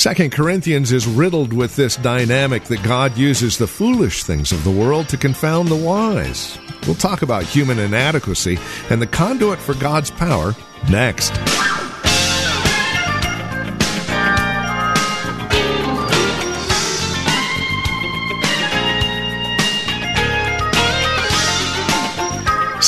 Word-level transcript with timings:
Second 0.00 0.30
Corinthians 0.30 0.92
is 0.92 1.08
riddled 1.08 1.52
with 1.52 1.74
this 1.74 1.96
dynamic 1.96 2.62
that 2.66 2.84
God 2.84 3.18
uses 3.18 3.58
the 3.58 3.66
foolish 3.66 4.22
things 4.22 4.52
of 4.52 4.62
the 4.62 4.70
world 4.70 5.08
to 5.08 5.16
confound 5.16 5.66
the 5.66 5.74
wise. 5.74 6.56
We'll 6.86 6.94
talk 6.94 7.22
about 7.22 7.42
human 7.42 7.80
inadequacy 7.80 8.60
and 8.90 9.02
the 9.02 9.08
conduit 9.08 9.58
for 9.58 9.74
God's 9.74 10.12
power 10.12 10.54
next. 10.88 11.32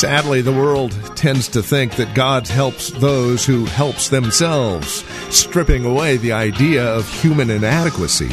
Sadly, 0.00 0.40
the 0.40 0.50
world 0.50 0.92
tends 1.14 1.46
to 1.48 1.62
think 1.62 1.96
that 1.96 2.14
God 2.14 2.48
helps 2.48 2.88
those 2.88 3.44
who 3.44 3.66
helps 3.66 4.08
themselves, 4.08 5.04
stripping 5.28 5.84
away 5.84 6.16
the 6.16 6.32
idea 6.32 6.86
of 6.86 7.06
human 7.06 7.50
inadequacy. 7.50 8.30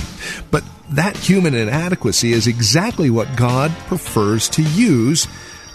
But 0.49 0.63
that 0.91 1.17
human 1.17 1.53
inadequacy 1.53 2.31
is 2.31 2.48
exactly 2.48 3.09
what 3.09 3.35
God 3.35 3.71
prefers 3.87 4.48
to 4.51 4.62
use 4.62 5.27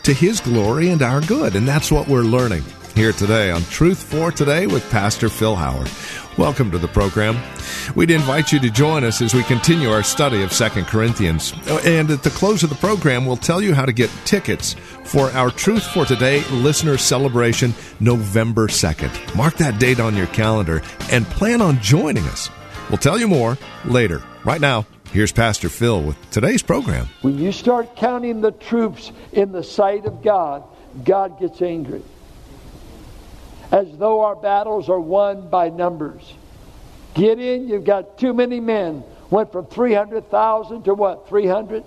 to 0.05 0.15
his 0.15 0.41
glory 0.41 0.89
and 0.89 1.03
our 1.03 1.21
good, 1.21 1.55
and 1.55 1.69
that's 1.69 1.93
what 1.93 2.09
we're 2.09 2.23
learning 2.23 2.65
here 2.95 3.13
today 3.13 3.51
on 3.51 3.63
Truth 3.63 4.03
for 4.03 4.31
Today 4.31 4.67
with 4.67 4.89
Pastor 4.91 5.29
Phil 5.29 5.57
Howard. 5.57 5.91
Welcome 6.39 6.71
to 6.71 6.79
the 6.79 6.89
program. 6.89 7.37
We'd 7.95 8.11
invite 8.11 8.53
you 8.53 8.59
to 8.61 8.71
join 8.71 9.05
us 9.05 9.21
as 9.23 9.35
we 9.35 9.43
continue 9.45 9.91
our 9.91 10.03
study 10.03 10.43
of 10.43 10.53
Second 10.53 10.87
Corinthians. 10.87 11.53
And 11.85 12.11
at 12.11 12.23
the 12.23 12.31
close 12.31 12.63
of 12.63 12.71
the 12.71 12.77
program, 12.77 13.27
we'll 13.27 13.37
tell 13.37 13.61
you 13.63 13.75
how 13.75 13.85
to 13.85 13.93
get 13.93 14.11
tickets 14.25 14.75
for 15.05 15.31
our 15.31 15.51
Truth 15.51 15.85
for 15.85 16.05
Today 16.05 16.45
listener 16.51 16.97
celebration 16.97 17.75
November 18.01 18.69
2nd. 18.69 19.37
Mark 19.37 19.55
that 19.57 19.79
date 19.79 20.01
on 20.01 20.17
your 20.17 20.29
calendar 20.29 20.83
and 21.11 21.27
plan 21.27 21.63
on 21.63 21.81
joining 21.81 22.25
us. 22.25 22.51
We'll 22.89 22.99
tell 22.99 23.19
you 23.19 23.29
more 23.29 23.59
later. 23.85 24.23
Right 24.45 24.61
now, 24.61 24.87
here's 25.13 25.33
Pastor 25.33 25.69
Phil 25.69 26.03
with 26.03 26.31
today's 26.31 26.63
program. 26.63 27.09
When 27.23 27.39
you 27.39 27.53
start 27.53 27.97
counting 27.97 28.41
the 28.41 28.53
troops 28.53 29.13
in 29.33 29.53
the 29.53 29.65
sight 29.65 30.05
of 30.05 30.23
God, 30.23 30.65
God 31.05 31.41
gets 31.41 31.63
angry 31.63 32.03
as 33.73 33.89
though 33.97 34.21
our 34.21 34.37
battles 34.37 34.91
are 34.91 35.01
won 35.01 35.49
by 35.49 35.71
numbers. 35.71 36.35
Gideon, 37.15 37.69
you've 37.69 37.85
got 37.85 38.19
too 38.19 38.35
many 38.35 38.61
men. 38.61 39.03
Went 39.31 39.51
from 39.51 39.67
300,000 39.67 40.85
to 40.85 40.95
what? 40.95 41.27
300? 41.29 41.83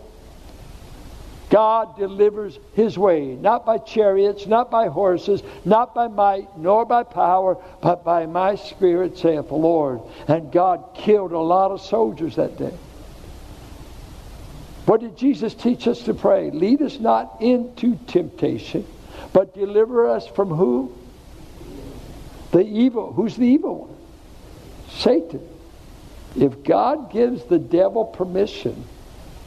God 1.52 1.96
delivers 1.96 2.58
his 2.74 2.98
way, 2.98 3.36
not 3.36 3.68
by 3.68 3.78
chariots, 3.78 4.48
not 4.48 4.72
by 4.72 4.88
horses, 4.88 5.44
not 5.64 5.94
by 5.94 6.08
might, 6.08 6.58
nor 6.58 6.86
by 6.86 7.04
power, 7.04 7.58
but 7.82 8.04
by 8.04 8.26
my 8.26 8.56
spirit, 8.56 9.20
saith 9.20 9.48
the 9.48 9.56
Lord. 9.56 10.02
And 10.28 10.52
God 10.52 10.84
killed 10.96 11.34
a 11.34 11.40
lot 11.40 11.70
of 11.70 11.82
soldiers 11.82 12.36
that 12.38 12.58
day. 12.58 12.76
What 14.88 15.02
did 15.02 15.18
Jesus 15.18 15.54
teach 15.54 15.88
us 15.88 16.02
to 16.04 16.16
pray? 16.16 16.50
Lead 16.50 16.82
us 16.82 17.00
not 17.00 17.38
into 17.42 17.96
temptation, 18.08 18.86
but 19.34 19.54
deliver 19.54 20.10
us 20.10 20.28
from 20.28 20.50
who? 20.50 20.92
The 22.52 22.66
evil. 22.66 23.14
Who's 23.14 23.36
the 23.36 23.48
evil 23.48 23.86
one? 23.86 23.98
Satan. 24.90 25.48
If 26.36 26.64
God 26.64 27.12
gives 27.12 27.44
the 27.46 27.60
devil 27.60 28.06
permission, 28.06 28.86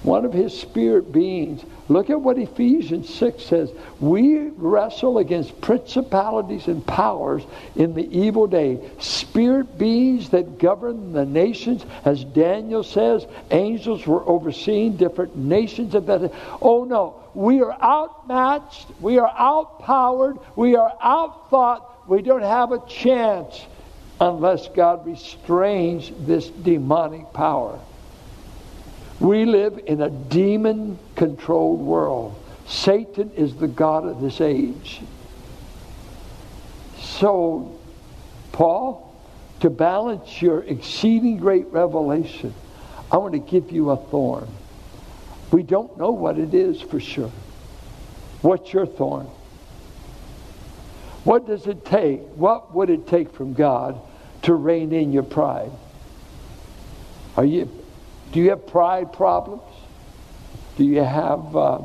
one 0.03 0.25
of 0.25 0.33
his 0.33 0.59
spirit 0.59 1.13
beings, 1.13 1.63
look 1.89 2.09
at 2.09 2.21
what 2.21 2.39
Ephesians 2.39 3.13
6 3.15 3.43
says. 3.43 3.73
We 4.01 4.49
wrestle 4.57 5.19
against 5.19 5.61
principalities 5.61 6.69
and 6.69 6.87
powers 6.87 7.43
in 7.75 7.95
the 7.95 8.09
evil 8.17 8.47
day. 8.47 8.81
Spirit 9.01 9.77
beings 9.77 10.31
that 10.31 10.59
govern 10.59 11.13
the 11.13 11.27
nations, 11.27 11.85
as 12.05 12.23
Daniel 12.25 12.85
says, 12.85 13.27
angels 13.51 14.07
were 14.07 14.27
overseeing 14.27 14.97
different 14.97 15.37
nations 15.37 15.95
of 15.95 16.07
that. 16.07 16.33
Oh 16.63 16.85
no, 16.85 17.17
we 17.35 17.61
are 17.61 17.77
outmatched, 17.83 18.87
we 19.01 19.19
are 19.19 19.33
outpowered, 19.37 20.39
we 20.55 20.77
are 20.77 20.93
outthought 21.03 21.83
we 22.09 22.23
don't 22.23 22.43
have 22.43 22.73
a 22.73 22.85
chance 22.89 23.67
unless 24.21 24.67
God 24.69 25.07
restrains 25.07 26.11
this 26.19 26.49
demonic 26.49 27.33
power. 27.33 27.79
We 29.21 29.45
live 29.45 29.79
in 29.87 30.01
a 30.01 30.11
demon 30.11 30.99
controlled 31.17 31.81
world. 31.81 32.35
Satan 32.67 33.31
is 33.33 33.55
the 33.57 33.69
God 33.69 34.07
of 34.07 34.21
this 34.21 34.41
age. 34.41 35.01
So, 36.99 37.79
Paul, 38.53 39.15
to 39.61 39.71
balance 39.71 40.41
your 40.41 40.63
exceeding 40.63 41.37
great 41.37 41.67
revelation, 41.73 42.55
I 43.11 43.19
want 43.19 43.33
to 43.33 43.39
give 43.39 43.71
you 43.71 43.91
a 43.91 43.97
thorn. 43.97 44.49
We 45.51 45.63
don't 45.63 45.97
know 45.99 46.11
what 46.11 46.39
it 46.39 46.55
is 46.55 46.81
for 46.81 47.01
sure. 47.01 47.33
What's 48.43 48.73
your 48.73 48.87
thorn? 48.87 49.29
What 51.29 51.47
does 51.47 51.67
it 51.67 51.85
take? 51.85 52.23
What 52.37 52.75
would 52.75 52.89
it 52.89 53.07
take 53.07 53.35
from 53.35 53.53
God 53.53 54.01
to 54.45 54.55
rein 54.55 54.95
in 54.95 55.13
your 55.13 55.25
pride? 55.25 55.71
Are 57.37 57.45
you, 57.45 57.69
do 58.33 58.41
you 58.41 58.49
have 58.49 58.67
pride 58.67 59.13
problems? 59.13 59.61
Do 60.79 60.85
you 60.85 61.03
have 61.03 61.55
uh, 61.55 61.83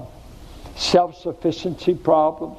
self 0.78 1.18
sufficiency 1.18 1.94
problems? 1.94 2.58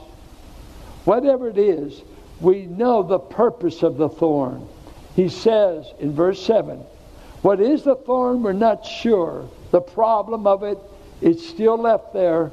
Whatever 1.07 1.49
it 1.49 1.57
is, 1.57 2.03
we 2.39 2.67
know 2.67 3.03
the 3.03 3.19
purpose 3.19 3.83
of 3.83 3.97
the 3.97 4.11
thorn. 4.11 4.69
He 5.17 5.31
says 5.31 5.87
in 6.01 6.13
verse 6.13 6.45
7 6.45 6.81
What 7.41 7.63
is 7.63 7.85
the 7.85 7.97
thorn? 7.97 8.43
We're 8.43 8.53
not 8.53 8.85
sure. 8.85 9.49
The 9.71 9.81
problem 9.81 10.47
of 10.47 10.63
it, 10.63 10.77
it's 11.23 11.49
still 11.49 11.79
left 11.79 12.13
there. 12.13 12.53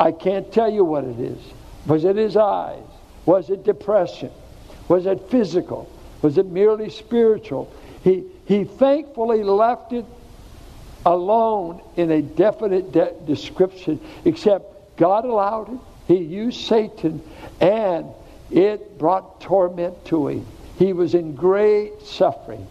I 0.00 0.12
can't 0.12 0.50
tell 0.50 0.72
you 0.72 0.84
what 0.86 1.04
it 1.04 1.20
is. 1.20 1.38
Was 1.86 2.06
it 2.06 2.16
is 2.16 2.38
eyes? 2.38 2.80
Was 3.26 3.50
it 3.50 3.64
depression? 3.64 4.30
Was 4.88 5.04
it 5.06 5.28
physical? 5.28 5.90
Was 6.22 6.38
it 6.38 6.46
merely 6.46 6.90
spiritual? 6.90 7.72
He, 8.02 8.24
he 8.46 8.64
thankfully 8.64 9.42
left 9.42 9.92
it 9.92 10.04
alone 11.04 11.82
in 11.96 12.10
a 12.10 12.22
definite 12.22 12.92
de- 12.92 13.12
description, 13.26 14.00
except 14.24 14.96
God 14.96 15.24
allowed 15.24 15.72
it. 15.72 15.80
He 16.08 16.16
used 16.16 16.66
Satan, 16.66 17.20
and 17.60 18.06
it 18.50 18.96
brought 18.96 19.40
torment 19.40 20.04
to 20.06 20.28
him. 20.28 20.46
He 20.78 20.92
was 20.92 21.14
in 21.14 21.34
great 21.34 22.02
suffering. 22.02 22.66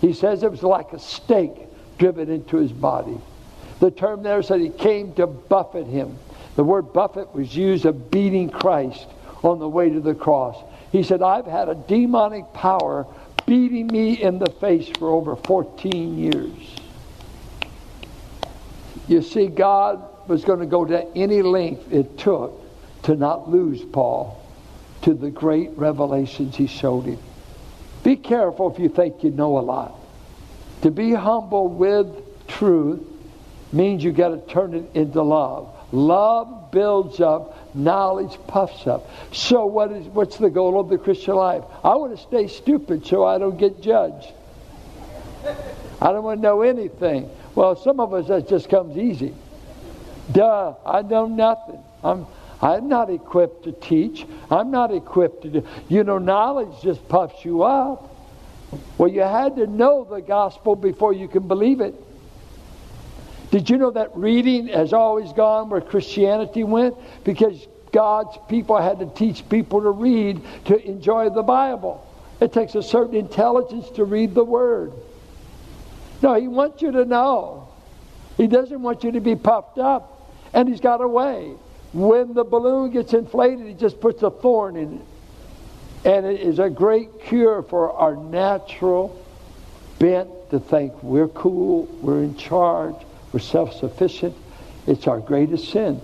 He 0.00 0.12
says 0.12 0.42
it 0.42 0.50
was 0.50 0.62
like 0.62 0.92
a 0.92 0.98
stake 0.98 1.56
driven 1.96 2.30
into 2.30 2.58
his 2.58 2.72
body. 2.72 3.18
The 3.80 3.90
term 3.90 4.22
there 4.22 4.42
said 4.42 4.60
he 4.60 4.68
came 4.68 5.14
to 5.14 5.26
buffet 5.26 5.84
him. 5.84 6.18
The 6.56 6.64
word 6.64 6.92
buffet 6.92 7.34
was 7.34 7.56
used 7.56 7.86
of 7.86 8.10
beating 8.10 8.50
Christ 8.50 9.06
on 9.42 9.58
the 9.58 9.68
way 9.68 9.90
to 9.90 10.00
the 10.00 10.14
cross. 10.14 10.56
He 10.92 11.02
said, 11.02 11.22
I've 11.22 11.46
had 11.46 11.68
a 11.68 11.74
demonic 11.74 12.52
power 12.52 13.06
beating 13.46 13.86
me 13.86 14.20
in 14.22 14.38
the 14.38 14.50
face 14.50 14.88
for 14.98 15.10
over 15.10 15.36
14 15.36 16.18
years. 16.18 16.76
You 19.06 19.22
see, 19.22 19.46
God 19.46 20.02
was 20.28 20.44
going 20.44 20.60
to 20.60 20.66
go 20.66 20.84
to 20.84 21.06
any 21.16 21.42
length 21.42 21.92
it 21.92 22.18
took 22.18 22.60
to 23.04 23.16
not 23.16 23.50
lose 23.50 23.82
Paul 23.82 24.44
to 25.02 25.14
the 25.14 25.30
great 25.30 25.70
revelations 25.78 26.56
he 26.56 26.66
showed 26.66 27.04
him. 27.04 27.18
Be 28.04 28.16
careful 28.16 28.72
if 28.72 28.78
you 28.78 28.88
think 28.88 29.24
you 29.24 29.30
know 29.30 29.58
a 29.58 29.60
lot. 29.60 29.94
To 30.82 30.90
be 30.90 31.12
humble 31.12 31.68
with 31.68 32.06
truth 32.46 33.00
means 33.72 34.04
you 34.04 34.12
got 34.12 34.28
to 34.28 34.52
turn 34.52 34.74
it 34.74 34.90
into 34.94 35.22
love. 35.22 35.74
Love 35.92 36.70
builds 36.70 37.20
up 37.20 37.74
knowledge 37.74 38.38
puffs 38.46 38.86
up. 38.86 39.08
So 39.32 39.66
what 39.66 39.92
is 39.92 40.06
what's 40.06 40.36
the 40.36 40.50
goal 40.50 40.78
of 40.78 40.88
the 40.88 40.98
Christian 40.98 41.34
life? 41.34 41.64
I 41.82 41.94
want 41.96 42.16
to 42.16 42.22
stay 42.22 42.48
stupid 42.48 43.06
so 43.06 43.24
I 43.24 43.38
don't 43.38 43.56
get 43.56 43.80
judged. 43.80 44.32
I 46.00 46.12
don't 46.12 46.22
want 46.22 46.38
to 46.38 46.42
know 46.42 46.62
anything. 46.62 47.30
Well, 47.54 47.76
some 47.76 48.00
of 48.00 48.12
us 48.12 48.28
that 48.28 48.48
just 48.48 48.68
comes 48.68 48.96
easy. 48.96 49.34
Duh, 50.32 50.74
I 50.84 51.02
know 51.02 51.26
nothing. 51.26 51.82
I'm 52.04 52.26
I'm 52.60 52.88
not 52.88 53.08
equipped 53.08 53.64
to 53.64 53.72
teach. 53.72 54.26
I'm 54.50 54.70
not 54.70 54.92
equipped 54.92 55.42
to 55.42 55.48
do. 55.48 55.66
You 55.88 56.04
know, 56.04 56.18
knowledge 56.18 56.82
just 56.82 57.08
puffs 57.08 57.44
you 57.44 57.62
up. 57.62 58.14
Well, 58.98 59.08
you 59.08 59.22
had 59.22 59.56
to 59.56 59.66
know 59.66 60.04
the 60.04 60.20
gospel 60.20 60.76
before 60.76 61.12
you 61.12 61.28
can 61.28 61.48
believe 61.48 61.80
it. 61.80 61.94
Did 63.50 63.70
you 63.70 63.78
know 63.78 63.90
that 63.92 64.14
reading 64.14 64.68
has 64.68 64.92
always 64.92 65.32
gone 65.32 65.70
where 65.70 65.80
Christianity 65.80 66.64
went? 66.64 66.96
Because 67.24 67.66
God's 67.92 68.36
people 68.48 68.80
had 68.80 68.98
to 68.98 69.06
teach 69.06 69.48
people 69.48 69.82
to 69.82 69.90
read 69.90 70.40
to 70.66 70.86
enjoy 70.86 71.30
the 71.30 71.42
Bible. 71.42 72.04
It 72.40 72.52
takes 72.52 72.74
a 72.74 72.82
certain 72.82 73.16
intelligence 73.16 73.88
to 73.90 74.04
read 74.04 74.34
the 74.34 74.44
Word. 74.44 74.92
No, 76.22 76.34
He 76.34 76.48
wants 76.48 76.82
you 76.82 76.92
to 76.92 77.04
know. 77.04 77.68
He 78.36 78.46
doesn't 78.46 78.82
want 78.82 79.02
you 79.02 79.12
to 79.12 79.20
be 79.20 79.34
puffed 79.34 79.78
up. 79.78 80.30
And 80.52 80.68
He's 80.68 80.80
got 80.80 81.00
a 81.00 81.08
way. 81.08 81.54
When 81.92 82.34
the 82.34 82.44
balloon 82.44 82.90
gets 82.90 83.14
inflated, 83.14 83.66
He 83.66 83.74
just 83.74 84.00
puts 84.00 84.22
a 84.22 84.30
thorn 84.30 84.76
in 84.76 84.94
it. 84.94 85.06
And 86.04 86.26
it 86.26 86.40
is 86.40 86.58
a 86.58 86.68
great 86.68 87.22
cure 87.24 87.62
for 87.62 87.92
our 87.92 88.14
natural 88.14 89.20
bent 89.98 90.28
to 90.50 90.60
think 90.60 91.02
we're 91.02 91.28
cool, 91.28 91.86
we're 92.00 92.22
in 92.22 92.36
charge, 92.36 92.94
we're 93.32 93.40
self 93.40 93.74
sufficient. 93.74 94.36
It's 94.86 95.06
our 95.06 95.20
greatest 95.20 95.70
sin. 95.70 96.00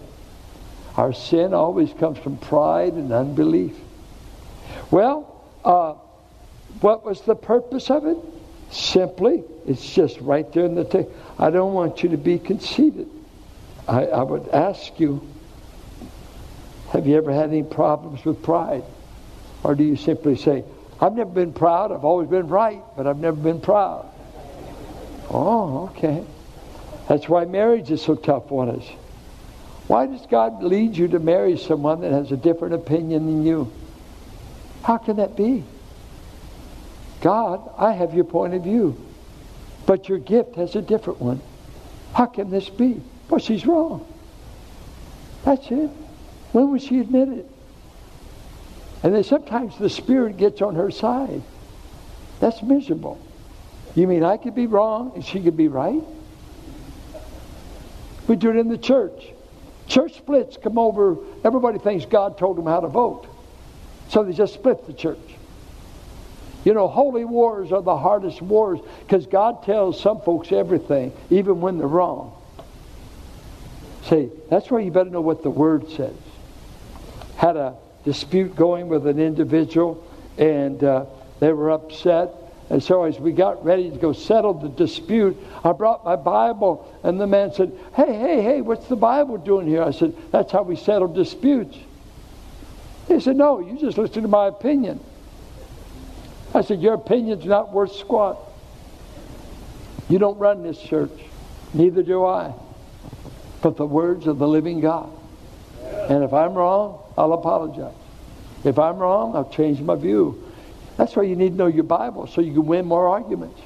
Our 0.96 1.12
sin 1.12 1.54
always 1.54 1.92
comes 1.94 2.18
from 2.18 2.36
pride 2.36 2.92
and 2.92 3.12
unbelief. 3.12 3.76
Well, 4.90 5.42
uh, 5.64 5.94
what 6.80 7.04
was 7.04 7.22
the 7.22 7.34
purpose 7.34 7.90
of 7.90 8.06
it? 8.06 8.18
Simply, 8.70 9.42
it's 9.66 9.94
just 9.94 10.20
right 10.20 10.50
there 10.52 10.64
in 10.64 10.74
the 10.74 10.84
text. 10.84 11.10
I 11.38 11.50
don't 11.50 11.72
want 11.72 12.02
you 12.02 12.10
to 12.10 12.16
be 12.16 12.38
conceited. 12.38 13.08
I, 13.86 14.06
I 14.06 14.22
would 14.22 14.48
ask 14.48 14.98
you, 14.98 15.26
have 16.90 17.06
you 17.06 17.16
ever 17.16 17.32
had 17.32 17.50
any 17.50 17.62
problems 17.62 18.24
with 18.24 18.42
pride? 18.42 18.84
Or 19.62 19.74
do 19.74 19.82
you 19.84 19.96
simply 19.96 20.36
say, 20.36 20.64
I've 21.00 21.14
never 21.14 21.30
been 21.30 21.52
proud, 21.52 21.90
I've 21.90 22.04
always 22.04 22.28
been 22.28 22.48
right, 22.48 22.82
but 22.96 23.06
I've 23.06 23.18
never 23.18 23.36
been 23.36 23.60
proud? 23.60 24.08
Oh, 25.30 25.90
okay. 25.90 26.24
That's 27.08 27.28
why 27.28 27.44
marriage 27.44 27.90
is 27.90 28.02
so 28.02 28.14
tough 28.14 28.50
on 28.50 28.70
us. 28.70 28.88
Why 29.86 30.06
does 30.06 30.24
God 30.26 30.62
lead 30.62 30.96
you 30.96 31.08
to 31.08 31.18
marry 31.18 31.58
someone 31.58 32.00
that 32.00 32.12
has 32.12 32.32
a 32.32 32.36
different 32.36 32.74
opinion 32.74 33.26
than 33.26 33.44
you? 33.44 33.70
How 34.82 34.96
can 34.96 35.16
that 35.16 35.36
be? 35.36 35.64
God, 37.20 37.70
I 37.78 37.92
have 37.92 38.14
your 38.14 38.24
point 38.24 38.54
of 38.54 38.62
view, 38.62 39.00
but 39.86 40.08
your 40.08 40.18
gift 40.18 40.56
has 40.56 40.74
a 40.76 40.82
different 40.82 41.20
one. 41.20 41.40
How 42.14 42.26
can 42.26 42.50
this 42.50 42.68
be? 42.68 43.00
Well, 43.28 43.40
she's 43.40 43.66
wrong. 43.66 44.06
That's 45.44 45.70
it. 45.70 45.90
When 46.52 46.70
will 46.70 46.78
she 46.78 47.00
admit 47.00 47.28
it? 47.28 47.50
And 49.02 49.14
then 49.14 49.24
sometimes 49.24 49.76
the 49.76 49.90
Spirit 49.90 50.38
gets 50.38 50.62
on 50.62 50.76
her 50.76 50.90
side. 50.90 51.42
That's 52.40 52.62
miserable. 52.62 53.18
You 53.94 54.06
mean 54.06 54.24
I 54.24 54.38
could 54.38 54.54
be 54.54 54.66
wrong 54.66 55.12
and 55.14 55.24
she 55.24 55.42
could 55.42 55.56
be 55.56 55.68
right? 55.68 56.02
We 58.26 58.36
do 58.36 58.50
it 58.50 58.56
in 58.56 58.68
the 58.68 58.78
church. 58.78 59.32
Church 59.86 60.14
splits 60.16 60.56
come 60.56 60.78
over. 60.78 61.18
Everybody 61.44 61.78
thinks 61.78 62.06
God 62.06 62.38
told 62.38 62.56
them 62.56 62.66
how 62.66 62.80
to 62.80 62.88
vote. 62.88 63.26
So 64.08 64.24
they 64.24 64.32
just 64.32 64.54
split 64.54 64.86
the 64.86 64.92
church. 64.92 65.18
You 66.64 66.72
know, 66.72 66.88
holy 66.88 67.26
wars 67.26 67.72
are 67.72 67.82
the 67.82 67.96
hardest 67.96 68.40
wars 68.40 68.80
because 69.00 69.26
God 69.26 69.64
tells 69.64 70.00
some 70.00 70.22
folks 70.22 70.50
everything, 70.50 71.12
even 71.28 71.60
when 71.60 71.76
they're 71.76 71.86
wrong. 71.86 72.34
See, 74.04 74.30
that's 74.50 74.70
why 74.70 74.80
you 74.80 74.90
better 74.90 75.10
know 75.10 75.20
what 75.20 75.42
the 75.42 75.50
Word 75.50 75.90
says. 75.90 76.14
Had 77.36 77.56
a 77.56 77.76
dispute 78.04 78.56
going 78.56 78.88
with 78.88 79.06
an 79.06 79.18
individual, 79.18 80.06
and 80.38 80.82
uh, 80.82 81.06
they 81.40 81.52
were 81.52 81.70
upset. 81.70 82.30
And 82.70 82.82
so, 82.82 83.04
as 83.04 83.20
we 83.20 83.32
got 83.32 83.62
ready 83.64 83.90
to 83.90 83.96
go 83.96 84.12
settle 84.12 84.54
the 84.54 84.70
dispute, 84.70 85.36
I 85.62 85.72
brought 85.72 86.04
my 86.04 86.16
Bible, 86.16 86.90
and 87.02 87.20
the 87.20 87.26
man 87.26 87.52
said, 87.52 87.72
Hey, 87.94 88.14
hey, 88.14 88.42
hey, 88.42 88.60
what's 88.62 88.86
the 88.86 88.96
Bible 88.96 89.36
doing 89.36 89.66
here? 89.66 89.82
I 89.82 89.90
said, 89.90 90.14
That's 90.30 90.50
how 90.50 90.62
we 90.62 90.76
settle 90.76 91.08
disputes. 91.08 91.76
He 93.06 93.20
said, 93.20 93.36
No, 93.36 93.60
you 93.60 93.78
just 93.78 93.98
listen 93.98 94.22
to 94.22 94.28
my 94.28 94.46
opinion. 94.46 95.00
I 96.54 96.62
said, 96.62 96.80
Your 96.80 96.94
opinion's 96.94 97.44
not 97.44 97.72
worth 97.72 97.94
squat. 97.94 98.38
You 100.08 100.18
don't 100.18 100.38
run 100.38 100.62
this 100.62 100.80
church. 100.80 101.12
Neither 101.74 102.02
do 102.02 102.24
I. 102.24 102.54
But 103.60 103.76
the 103.76 103.86
words 103.86 104.26
of 104.26 104.38
the 104.38 104.48
living 104.48 104.80
God. 104.80 105.10
And 106.08 106.24
if 106.24 106.32
I'm 106.32 106.54
wrong, 106.54 107.00
I'll 107.16 107.32
apologize. 107.32 107.94
If 108.64 108.78
I'm 108.78 108.96
wrong, 108.96 109.36
I'll 109.36 109.50
change 109.50 109.80
my 109.80 109.94
view. 109.96 110.43
That's 110.96 111.16
why 111.16 111.24
you 111.24 111.36
need 111.36 111.50
to 111.50 111.56
know 111.56 111.66
your 111.66 111.84
Bible 111.84 112.26
so 112.26 112.40
you 112.40 112.52
can 112.52 112.66
win 112.66 112.86
more 112.86 113.08
arguments. 113.08 113.60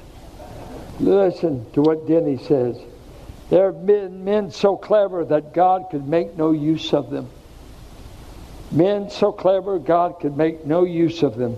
Listen 0.99 1.71
to 1.73 1.81
what 1.81 2.07
Denney 2.07 2.37
says. 2.45 2.77
There 3.49 3.71
have 3.71 3.85
been 3.85 4.23
men 4.23 4.51
so 4.51 4.75
clever 4.77 5.25
that 5.25 5.53
God 5.53 5.87
could 5.89 6.07
make 6.07 6.37
no 6.37 6.51
use 6.51 6.93
of 6.93 7.09
them. 7.09 7.29
Men 8.71 9.09
so 9.09 9.31
clever, 9.31 9.79
God 9.79 10.19
could 10.19 10.37
make 10.37 10.65
no 10.65 10.83
use 10.83 11.23
of 11.23 11.35
them. 11.35 11.57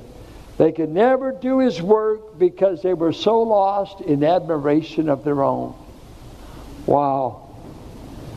They 0.57 0.71
could 0.71 0.89
never 0.89 1.31
do 1.31 1.59
his 1.59 1.81
work 1.81 2.37
because 2.37 2.81
they 2.81 2.93
were 2.93 3.13
so 3.13 3.41
lost 3.41 3.99
in 4.01 4.23
admiration 4.23 5.09
of 5.09 5.23
their 5.23 5.43
own. 5.43 5.75
Wow. 6.85 7.49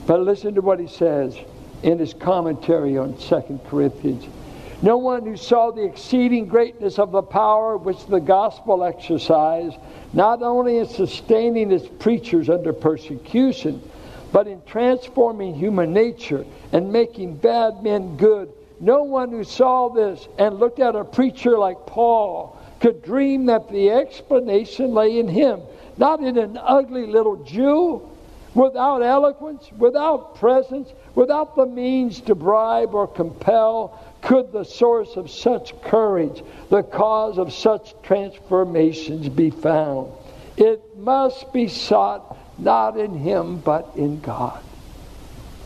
But 0.06 0.20
listen 0.20 0.54
to 0.54 0.60
what 0.60 0.80
he 0.80 0.86
says 0.86 1.36
in 1.82 1.98
his 1.98 2.14
commentary 2.14 2.96
on 2.98 3.16
2 3.16 3.60
Corinthians. 3.68 4.26
No 4.84 4.98
one 4.98 5.24
who 5.24 5.38
saw 5.38 5.70
the 5.70 5.82
exceeding 5.82 6.44
greatness 6.44 6.98
of 6.98 7.10
the 7.10 7.22
power 7.22 7.78
which 7.78 8.04
the 8.04 8.20
gospel 8.20 8.84
exercised, 8.84 9.78
not 10.12 10.42
only 10.42 10.76
in 10.76 10.86
sustaining 10.86 11.72
its 11.72 11.88
preachers 11.88 12.50
under 12.50 12.74
persecution, 12.74 13.80
but 14.30 14.46
in 14.46 14.60
transforming 14.66 15.54
human 15.54 15.94
nature 15.94 16.44
and 16.70 16.92
making 16.92 17.36
bad 17.36 17.82
men 17.82 18.18
good. 18.18 18.52
No 18.78 19.04
one 19.04 19.30
who 19.30 19.42
saw 19.42 19.88
this 19.88 20.28
and 20.36 20.58
looked 20.58 20.80
at 20.80 20.94
a 20.94 21.02
preacher 21.02 21.56
like 21.56 21.86
Paul 21.86 22.54
could 22.78 23.02
dream 23.02 23.46
that 23.46 23.70
the 23.70 23.90
explanation 23.90 24.92
lay 24.92 25.18
in 25.18 25.28
him, 25.28 25.62
not 25.96 26.20
in 26.20 26.36
an 26.36 26.58
ugly 26.62 27.06
little 27.06 27.36
Jew 27.36 28.06
without 28.54 29.02
eloquence, 29.02 29.70
without 29.78 30.36
presence, 30.36 30.92
without 31.14 31.56
the 31.56 31.66
means 31.66 32.20
to 32.20 32.34
bribe 32.34 32.94
or 32.94 33.06
compel, 33.06 33.98
could 34.24 34.52
the 34.52 34.64
source 34.64 35.16
of 35.16 35.30
such 35.30 35.80
courage, 35.82 36.42
the 36.70 36.82
cause 36.82 37.38
of 37.38 37.52
such 37.52 37.94
transformations 38.02 39.28
be 39.28 39.50
found. 39.50 40.10
It 40.56 40.96
must 40.96 41.52
be 41.52 41.68
sought 41.68 42.36
not 42.58 42.98
in 42.98 43.14
him, 43.18 43.58
but 43.58 43.90
in 43.96 44.20
God. 44.20 44.62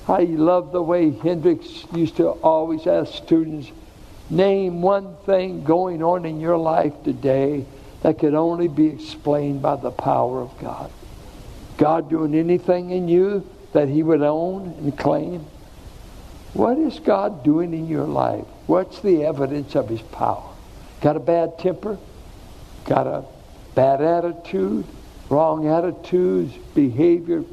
I 0.08 0.22
love 0.22 0.72
the 0.72 0.82
way 0.82 1.10
Hendricks 1.10 1.84
used 1.92 2.16
to 2.16 2.28
always 2.28 2.86
ask 2.86 3.14
students, 3.14 3.70
name 4.30 4.82
one 4.82 5.16
thing 5.26 5.64
going 5.64 6.02
on 6.02 6.24
in 6.24 6.40
your 6.40 6.56
life 6.56 6.94
today 7.04 7.64
that 8.02 8.18
could 8.18 8.34
only 8.34 8.68
be 8.68 8.86
explained 8.86 9.62
by 9.62 9.76
the 9.76 9.90
power 9.90 10.40
of 10.40 10.58
God. 10.58 10.90
God 11.76 12.10
doing 12.10 12.34
anything 12.34 12.90
in 12.90 13.08
you 13.08 13.46
that 13.72 13.88
He 13.88 14.02
would 14.02 14.22
own 14.22 14.74
and 14.78 14.98
claim? 14.98 15.44
What 16.54 16.78
is 16.78 16.98
God 16.98 17.44
doing 17.44 17.74
in 17.74 17.86
your 17.86 18.06
life? 18.06 18.46
What's 18.68 19.00
the 19.00 19.24
evidence 19.24 19.74
of 19.74 19.88
His 19.88 20.02
power? 20.02 20.44
Got 21.00 21.16
a 21.16 21.20
bad 21.20 21.58
temper? 21.58 21.96
Got 22.84 23.06
a 23.06 23.24
bad 23.74 24.02
attitude? 24.02 24.84
Wrong 25.30 25.66
attitudes? 25.66 26.54
Behavior? 26.74 27.44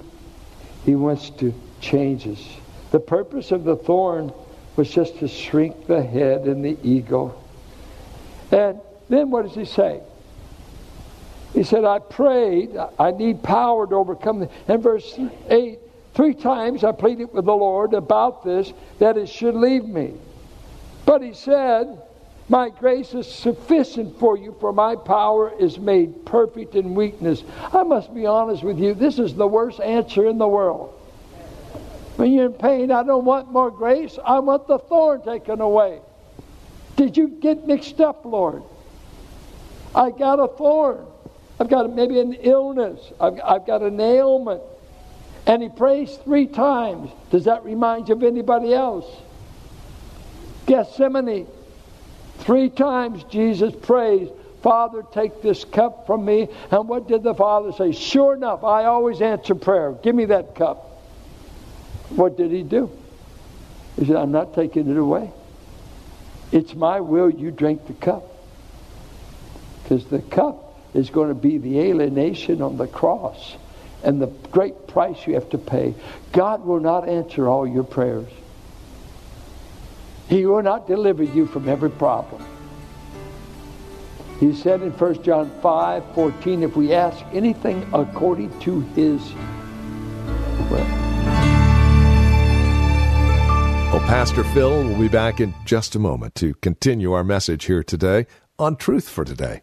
He 0.83 0.93
wants 0.93 1.29
to 1.31 1.53
change 1.79 2.27
us. 2.27 2.43
The 2.91 2.99
purpose 2.99 3.51
of 3.51 3.63
the 3.63 3.77
thorn 3.77 4.33
was 4.75 4.89
just 4.91 5.19
to 5.19 5.29
shrink 5.29 5.87
the 5.87 6.03
head 6.03 6.47
and 6.47 6.65
the 6.65 6.77
ego. 6.83 7.33
And 8.51 8.81
then 9.07 9.31
what 9.31 9.43
does 9.43 9.55
he 9.55 9.63
say? 9.63 10.01
He 11.53 11.63
said, 11.63 11.85
I 11.85 11.99
prayed, 11.99 12.71
I 12.99 13.11
need 13.11 13.41
power 13.41 13.87
to 13.87 13.95
overcome. 13.95 14.49
And 14.67 14.83
verse 14.83 15.17
8, 15.49 15.79
three 16.13 16.33
times 16.33 16.83
I 16.83 16.91
pleaded 16.91 17.31
with 17.31 17.45
the 17.45 17.55
Lord 17.55 17.93
about 17.93 18.43
this, 18.43 18.73
that 18.99 19.15
it 19.15 19.29
should 19.29 19.55
leave 19.55 19.85
me. 19.85 20.13
But 21.05 21.21
he 21.21 21.33
said, 21.33 22.01
My 22.49 22.69
grace 22.69 23.13
is 23.13 23.31
sufficient 23.31 24.19
for 24.19 24.37
you, 24.37 24.55
for 24.59 24.73
my 24.73 24.95
power 24.95 25.51
is 25.59 25.77
made 25.77 26.25
perfect 26.25 26.75
in 26.75 26.95
weakness. 26.95 27.43
I 27.73 27.83
must 27.83 28.13
be 28.13 28.25
honest 28.25 28.63
with 28.63 28.79
you, 28.79 28.93
this 28.93 29.19
is 29.19 29.35
the 29.35 29.47
worst 29.47 29.79
answer 29.79 30.25
in 30.25 30.37
the 30.37 30.47
world. 30.47 30.91
When 32.15 32.31
you're 32.31 32.45
in 32.45 32.53
pain, 32.53 32.91
I 32.91 33.03
don't 33.03 33.25
want 33.25 33.51
more 33.51 33.69
grace, 33.69 34.17
I 34.23 34.39
want 34.39 34.67
the 34.67 34.79
thorn 34.79 35.21
taken 35.21 35.61
away. 35.61 35.99
Did 36.95 37.17
you 37.17 37.27
get 37.27 37.67
mixed 37.67 37.99
up, 37.99 38.23
Lord? 38.23 38.63
I 39.93 40.11
got 40.11 40.39
a 40.39 40.47
thorn. 40.47 41.05
I've 41.59 41.69
got 41.69 41.93
maybe 41.93 42.19
an 42.19 42.33
illness. 42.33 42.99
I've, 43.19 43.39
I've 43.43 43.65
got 43.65 43.81
an 43.81 43.99
ailment. 43.99 44.61
And 45.45 45.61
he 45.61 45.69
prays 45.69 46.15
three 46.23 46.47
times. 46.47 47.11
Does 47.31 47.45
that 47.45 47.63
remind 47.63 48.09
you 48.09 48.15
of 48.15 48.23
anybody 48.23 48.73
else? 48.73 49.05
Gethsemane. 50.65 51.47
Three 52.39 52.69
times 52.69 53.23
Jesus 53.25 53.73
prays, 53.73 54.29
Father, 54.61 55.03
take 55.13 55.41
this 55.41 55.63
cup 55.63 56.07
from 56.07 56.25
me. 56.25 56.47
And 56.71 56.89
what 56.89 57.07
did 57.07 57.23
the 57.23 57.35
Father 57.35 57.71
say? 57.71 57.91
Sure 57.91 58.33
enough, 58.33 58.63
I 58.63 58.85
always 58.85 59.21
answer 59.21 59.55
prayer. 59.55 59.93
Give 60.03 60.15
me 60.15 60.25
that 60.25 60.55
cup. 60.55 60.91
What 62.09 62.37
did 62.37 62.51
he 62.51 62.63
do? 62.63 62.91
He 63.97 64.05
said, 64.05 64.15
I'm 64.15 64.31
not 64.31 64.53
taking 64.53 64.89
it 64.89 64.97
away. 64.97 65.31
It's 66.51 66.75
my 66.75 66.99
will 66.99 67.29
you 67.29 67.51
drink 67.51 67.87
the 67.87 67.93
cup. 67.93 68.23
Because 69.83 70.05
the 70.05 70.19
cup 70.19 70.79
is 70.93 71.09
going 71.09 71.29
to 71.29 71.35
be 71.35 71.57
the 71.57 71.79
alienation 71.79 72.61
on 72.61 72.77
the 72.77 72.87
cross 72.87 73.55
and 74.03 74.21
the 74.21 74.27
great 74.51 74.87
price 74.87 75.27
you 75.27 75.33
have 75.35 75.49
to 75.51 75.57
pay. 75.57 75.93
God 76.31 76.65
will 76.65 76.79
not 76.79 77.07
answer 77.07 77.47
all 77.47 77.67
your 77.67 77.83
prayers. 77.83 78.31
He 80.27 80.45
will 80.45 80.63
not 80.63 80.87
deliver 80.87 81.23
you 81.23 81.45
from 81.45 81.69
every 81.69 81.91
problem. 81.91 82.43
He 84.39 84.53
said 84.53 84.81
in 84.81 84.91
1 84.91 85.23
John 85.23 85.49
5 85.61 86.13
14, 86.13 86.63
if 86.63 86.75
we 86.75 86.93
ask 86.93 87.23
anything 87.31 87.87
according 87.93 88.57
to 88.61 88.81
his 88.95 89.21
will. 90.69 90.85
Well, 93.91 94.03
Pastor 94.07 94.43
Phil 94.43 94.83
will 94.83 94.99
be 94.99 95.07
back 95.07 95.39
in 95.39 95.53
just 95.63 95.95
a 95.95 95.99
moment 95.99 96.35
to 96.35 96.53
continue 96.55 97.13
our 97.13 97.23
message 97.23 97.65
here 97.65 97.81
today 97.81 98.27
on 98.59 98.75
Truth 98.75 99.07
for 99.07 99.23
Today. 99.23 99.61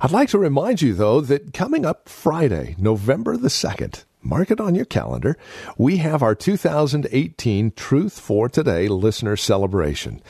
I'd 0.00 0.10
like 0.10 0.30
to 0.30 0.38
remind 0.38 0.82
you, 0.82 0.94
though, 0.94 1.20
that 1.20 1.52
coming 1.52 1.84
up 1.84 2.08
Friday, 2.08 2.74
November 2.78 3.36
the 3.36 3.48
2nd, 3.48 4.04
mark 4.22 4.50
it 4.50 4.60
on 4.60 4.74
your 4.74 4.84
calendar, 4.84 5.36
we 5.76 5.98
have 5.98 6.22
our 6.22 6.34
2018 6.34 7.72
Truth 7.72 8.18
for 8.18 8.48
Today 8.48 8.88
listener 8.88 9.36
celebration. 9.36 10.22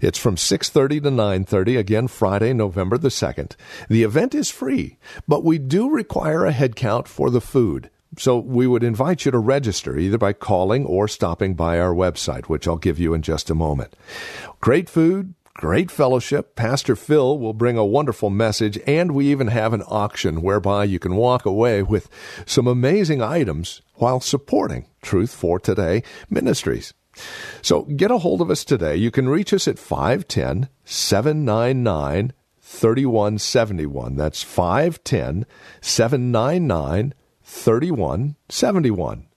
It's 0.00 0.18
from 0.18 0.36
6:30 0.36 1.00
to 1.02 1.10
9:30 1.10 1.76
again 1.76 2.08
Friday 2.08 2.52
November 2.52 2.98
the 2.98 3.10
2nd. 3.10 3.56
The 3.88 4.02
event 4.02 4.34
is 4.34 4.50
free, 4.50 4.98
but 5.26 5.44
we 5.44 5.58
do 5.58 5.90
require 5.90 6.44
a 6.44 6.52
head 6.52 6.76
count 6.76 7.08
for 7.08 7.30
the 7.30 7.40
food. 7.40 7.90
So 8.16 8.38
we 8.38 8.66
would 8.66 8.82
invite 8.82 9.24
you 9.24 9.30
to 9.32 9.38
register 9.38 9.98
either 9.98 10.16
by 10.16 10.32
calling 10.32 10.86
or 10.86 11.08
stopping 11.08 11.54
by 11.54 11.78
our 11.78 11.92
website, 11.92 12.46
which 12.46 12.66
I'll 12.66 12.78
give 12.78 12.98
you 12.98 13.12
in 13.12 13.22
just 13.22 13.50
a 13.50 13.54
moment. 13.54 13.94
Great 14.60 14.88
food, 14.88 15.34
great 15.58 15.90
fellowship. 15.90 16.54
Pastor 16.54 16.94
Phil 16.94 17.36
will 17.36 17.52
bring 17.52 17.76
a 17.76 17.84
wonderful 17.84 18.30
message, 18.30 18.78
and 18.86 19.10
we 19.10 19.26
even 19.26 19.48
have 19.48 19.72
an 19.72 19.82
auction 19.88 20.40
whereby 20.40 20.84
you 20.84 21.00
can 21.00 21.16
walk 21.16 21.44
away 21.44 21.82
with 21.82 22.08
some 22.46 22.68
amazing 22.68 23.20
items 23.20 23.82
while 23.94 24.20
supporting 24.20 24.86
Truth 25.02 25.34
for 25.34 25.58
Today 25.58 26.04
Ministries. 26.30 26.94
So 27.60 27.82
get 27.82 28.12
a 28.12 28.18
hold 28.18 28.40
of 28.40 28.50
us 28.50 28.64
today. 28.64 28.94
You 28.94 29.10
can 29.10 29.28
reach 29.28 29.52
us 29.52 29.66
at 29.66 29.80
510 29.80 30.68
799 30.84 32.32
3171. 32.60 34.14
That's 34.14 34.44
510 34.44 35.44
799 35.80 37.14
3171. 37.42 39.27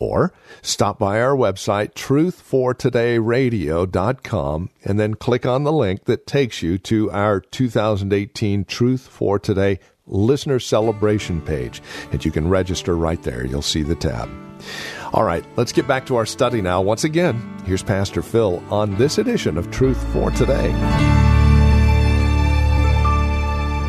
Or 0.00 0.32
stop 0.62 0.96
by 0.98 1.20
our 1.20 1.34
website, 1.34 1.94
truthfortodayradio.com, 1.94 4.70
and 4.84 5.00
then 5.00 5.14
click 5.14 5.44
on 5.44 5.64
the 5.64 5.72
link 5.72 6.04
that 6.04 6.26
takes 6.26 6.62
you 6.62 6.78
to 6.78 7.10
our 7.10 7.40
2018 7.40 8.64
Truth 8.64 9.08
for 9.08 9.40
Today 9.40 9.80
listener 10.06 10.58
celebration 10.58 11.40
page. 11.40 11.82
And 12.12 12.22
you 12.24 12.30
can 12.30 12.48
register 12.48 12.96
right 12.96 13.22
there. 13.22 13.46
You'll 13.46 13.62
see 13.62 13.82
the 13.82 13.94
tab. 13.94 14.28
All 15.12 15.24
right, 15.24 15.44
let's 15.56 15.72
get 15.72 15.86
back 15.86 16.06
to 16.06 16.16
our 16.16 16.26
study 16.26 16.60
now. 16.60 16.82
Once 16.82 17.04
again, 17.04 17.40
here's 17.64 17.82
Pastor 17.82 18.22
Phil 18.22 18.62
on 18.70 18.96
this 18.96 19.18
edition 19.18 19.56
of 19.56 19.70
Truth 19.70 20.02
for 20.12 20.30
Today. 20.32 20.70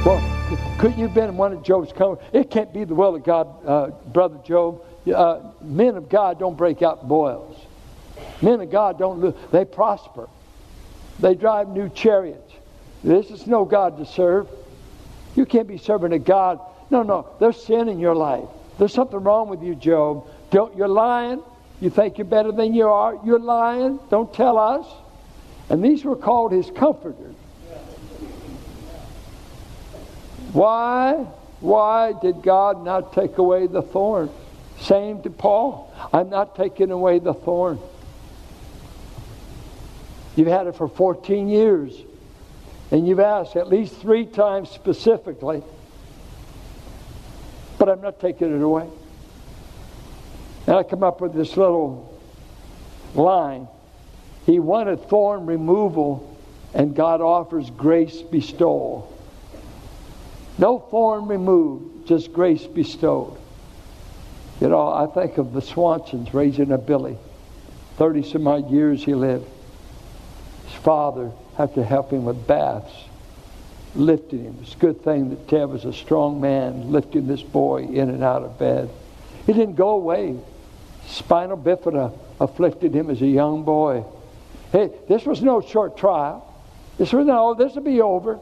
Well, 0.06 0.22
couldn't 0.78 0.98
you 0.98 1.08
have 1.08 1.14
been 1.14 1.36
one 1.36 1.52
of 1.52 1.64
Job's 1.64 1.92
coming? 1.92 2.18
It 2.32 2.50
can't 2.50 2.74
be 2.74 2.86
the 2.86 2.96
will 2.96 3.16
of 3.16 3.24
God, 3.24 3.48
uh, 3.66 3.88
Brother 4.14 4.40
Job. 4.46 4.86
Uh, 5.08 5.52
men 5.62 5.96
of 5.96 6.10
God 6.10 6.40
don't 6.40 6.58
break 6.58 6.82
out 6.82 7.08
boils. 7.08 7.58
Men 8.42 8.62
of 8.62 8.72
God 8.72 9.00
don't 9.00 9.20
lose. 9.20 9.34
They 9.52 9.66
prosper. 9.66 10.30
They 11.20 11.36
drive 11.36 11.70
new 11.70 11.90
chariots. 11.90 12.54
This 13.04 13.30
is 13.32 13.48
no 13.48 13.66
God 13.66 13.98
to 13.98 14.06
serve. 14.06 14.48
You 15.36 15.46
can't 15.46 15.68
be 15.68 15.78
serving 15.78 16.14
a 16.14 16.20
God. 16.20 16.60
No, 16.90 17.04
no. 17.04 17.28
There's 17.40 17.62
sin 17.64 17.88
in 17.88 18.00
your 18.00 18.16
life. 18.16 18.48
There's 18.78 18.94
something 18.94 19.20
wrong 19.20 19.50
with 19.50 19.62
you, 19.62 19.76
Job. 19.76 20.28
Don't 20.52 20.76
you're 20.76 20.88
lying. 20.88 21.42
You 21.82 21.90
think 21.90 22.18
you're 22.18 22.26
better 22.26 22.52
than 22.52 22.74
you 22.74 22.90
are. 22.90 23.20
You're 23.26 23.40
lying. 23.40 24.00
Don't 24.10 24.34
tell 24.34 24.58
us. 24.58 24.86
And 25.70 25.84
these 25.84 26.04
were 26.04 26.16
called 26.16 26.52
his 26.52 26.70
comforters. 26.72 27.36
Why? 30.52 31.14
Why 31.60 32.14
did 32.14 32.42
God 32.42 32.84
not 32.84 33.14
take 33.14 33.38
away 33.38 33.68
the 33.68 33.82
thorn? 33.82 34.30
Same 34.82 35.22
to 35.24 35.30
Paul. 35.30 35.94
I'm 36.14 36.30
not 36.30 36.56
taking 36.56 36.92
away 36.92 37.20
the 37.20 37.34
thorn. 37.34 37.80
You've 40.36 40.48
had 40.48 40.68
it 40.68 40.76
for 40.76 40.88
14 40.88 41.50
years. 41.50 41.94
And 42.92 43.08
you've 43.08 43.20
asked 43.20 43.56
at 43.56 43.68
least 43.68 43.96
three 43.96 44.26
times 44.26 44.70
specifically. 44.70 45.64
But 47.78 47.90
I'm 47.90 48.02
not 48.02 48.20
taking 48.20 48.56
it 48.56 48.62
away. 48.62 48.88
And 50.66 50.76
I 50.76 50.84
come 50.84 51.04
up 51.04 51.22
with 51.22 51.34
this 51.34 51.56
little 51.56 52.20
line. 53.16 53.68
He 54.46 54.60
wanted 54.60 55.08
thorn 55.10 55.46
removal, 55.46 56.38
and 56.74 56.96
God 56.96 57.22
offers 57.22 57.70
grace 57.70 58.22
bestowal. 58.22 59.16
No 60.58 60.80
thorn 60.80 61.28
removed, 61.28 62.08
just 62.08 62.34
grace 62.34 62.66
bestowed. 62.66 63.38
You 64.60 64.68
know, 64.68 64.90
I 64.90 65.08
think 65.08 65.38
of 65.38 65.54
the 65.54 65.62
Swansons 65.62 66.34
raising 66.34 66.72
a 66.72 66.78
Billy. 66.78 67.18
30 67.98 68.24
some 68.24 68.48
odd 68.48 68.70
years 68.70 69.04
he 69.04 69.14
lived. 69.14 69.48
His 70.66 70.74
father 70.82 71.32
had 71.58 71.76
to 71.76 71.84
help 71.84 72.12
him 72.12 72.26
with 72.26 72.46
baths, 72.46 72.94
lifting 73.96 74.44
him. 74.44 74.58
It's 74.62 74.76
a 74.76 74.78
good 74.78 75.02
thing 75.04 75.30
that 75.30 75.48
Ted 75.48 75.70
was 75.70 75.86
a 75.86 75.94
strong 75.94 76.42
man, 76.42 76.92
lifting 76.92 77.28
this 77.28 77.42
boy 77.42 77.84
in 77.84 78.10
and 78.10 78.24
out 78.24 78.44
of 78.44 78.60
bed. 78.60 78.90
He 79.46 79.54
didn't 79.54 79.76
go 79.76 79.90
away. 79.92 80.38
Spinal 81.08 81.58
bifida 81.58 82.18
afflicted 82.40 82.94
him 82.94 83.10
as 83.10 83.22
a 83.22 83.28
young 83.28 83.64
boy. 83.64 84.04
Hey, 84.72 84.92
this 85.08 85.26
was 85.26 85.42
no 85.42 85.62
short 85.62 85.98
trial. 85.98 86.46
This 86.98 87.14
was 87.14 87.26
no, 87.26 87.54
this 87.54 87.76
will 87.76 87.82
be 87.82 88.02
over. 88.02 88.40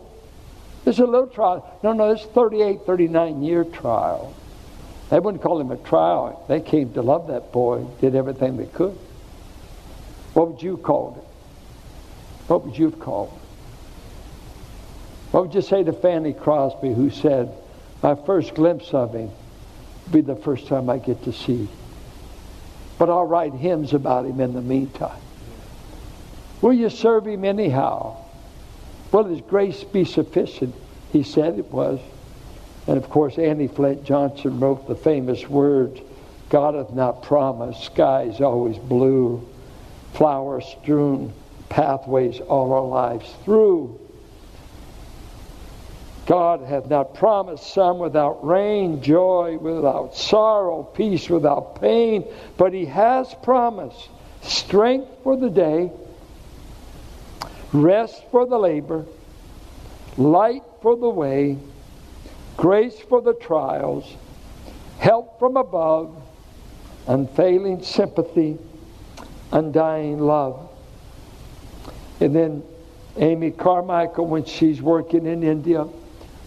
This 0.84 0.96
is 0.96 1.00
a 1.00 1.06
little 1.06 1.28
trial. 1.28 1.80
No, 1.84 1.94
no, 1.94 2.14
this 2.14 2.26
38, 2.26 2.82
39 2.86 3.44
year 3.44 3.64
trial. 3.64 4.36
They 5.10 5.20
wouldn't 5.20 5.42
call 5.42 5.60
him 5.60 5.72
a 5.72 5.78
trial. 5.78 6.44
They 6.48 6.60
came 6.60 6.94
to 6.94 7.02
love 7.02 7.28
that 7.28 7.52
boy, 7.52 7.86
did 8.02 8.16
everything 8.16 8.58
they 8.58 8.66
could. 8.66 8.98
What 10.34 10.52
would 10.52 10.62
you 10.62 10.78
call 10.78 11.16
it? 11.18 11.28
What 12.48 12.66
would 12.66 12.78
you 12.78 12.90
have 12.90 13.00
called 13.00 13.32
it? 13.34 13.42
What 15.32 15.46
would 15.46 15.56
you 15.56 15.62
say 15.62 15.84
to 15.84 15.94
Fanny 15.94 16.34
Crosby, 16.34 16.94
who 16.94 17.10
said, 17.10 17.52
My 18.02 18.16
first 18.16 18.54
glimpse 18.54 18.94
of 18.94 19.14
him 19.14 19.30
will 19.30 20.14
be 20.14 20.22
the 20.22 20.36
first 20.36 20.68
time 20.68 20.90
I 20.90 20.98
get 20.98 21.24
to 21.24 21.34
see. 21.34 21.68
But 22.98 23.10
I'll 23.10 23.26
write 23.26 23.54
hymns 23.54 23.94
about 23.94 24.26
him 24.26 24.40
in 24.40 24.54
the 24.54 24.62
meantime. 24.62 25.20
Will 26.62 26.74
you 26.74 26.90
serve 26.90 27.28
him 27.28 27.46
anyhow? 27.46 28.18
Will 29.12 29.26
his 29.26 29.42
grace 29.42 29.84
be 29.84 30.06
sufficient? 30.06 30.76
He 31.12 31.24
said 31.24 31.60
it 31.60 31.72
was. 31.72 32.00
And 32.88 32.98
of 32.98 33.10
course, 33.10 33.38
Annie 33.38 33.68
Flint 33.68 34.04
Johnson 34.04 34.60
wrote 34.60 34.88
the 34.88 34.96
famous 34.96 35.48
words 35.48 36.00
God 36.50 36.76
hath 36.76 36.94
not 36.94 37.24
promised 37.24 37.84
skies 37.84 38.40
always 38.40 38.78
blue, 38.78 39.46
flower 40.14 40.62
strewn 40.62 41.34
pathways 41.68 42.40
all 42.40 42.72
our 42.72 42.86
lives 42.86 43.30
through. 43.44 44.00
God 46.26 46.62
hath 46.62 46.90
not 46.90 47.14
promised 47.16 47.74
sun 47.74 48.00
without 48.00 48.46
rain, 48.46 49.02
joy 49.02 49.58
without 49.58 50.16
sorrow, 50.16 50.84
peace 50.84 51.30
without 51.30 51.82
pain, 51.82 52.26
but 52.58 52.74
He 52.74 52.86
has 52.86 53.34
promised 53.44 54.10
strength 54.42 55.10
for 55.24 55.38
the 55.38 55.50
day 55.50 55.92
rest 57.74 58.24
for 58.32 58.46
the 58.46 58.58
labor, 58.58 59.06
light 60.18 60.64
for 60.82 60.96
the 60.96 61.10
way, 61.10 61.58
grace 62.58 63.00
for 63.00 63.22
the 63.22 63.34
trials, 63.36 64.16
help 65.00 65.40
from 65.40 65.56
above, 65.56 66.16
unfailing 67.08 67.84
sympathy, 67.84 68.58
undying 69.52 70.20
love. 70.20 70.70
And 72.20 72.36
then 72.36 72.64
Amy 73.18 73.52
Carmichael, 73.52 74.26
when 74.26 74.44
she's 74.44 74.82
working 74.82 75.26
in 75.26 75.44
India, 75.44 75.88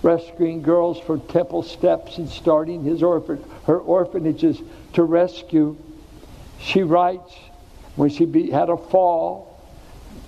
rescuing 0.02 0.62
girls 0.62 0.98
from 0.98 1.20
temple 1.22 1.62
steps 1.62 2.18
and 2.18 2.28
starting 2.28 2.82
his 2.82 3.02
orphan, 3.02 3.42
her 3.66 3.78
orphanages 3.78 4.60
to 4.94 5.04
rescue, 5.04 5.76
she 6.58 6.82
writes 6.82 7.32
when 7.96 8.10
she 8.10 8.24
be, 8.24 8.50
had 8.50 8.68
a 8.68 8.76
fall 8.76 9.58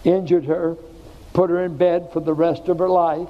injured 0.04 0.44
her, 0.44 0.76
put 1.32 1.50
her 1.50 1.64
in 1.64 1.76
bed 1.76 2.10
for 2.12 2.20
the 2.20 2.34
rest 2.34 2.68
of 2.68 2.78
her 2.78 2.88
life. 2.88 3.28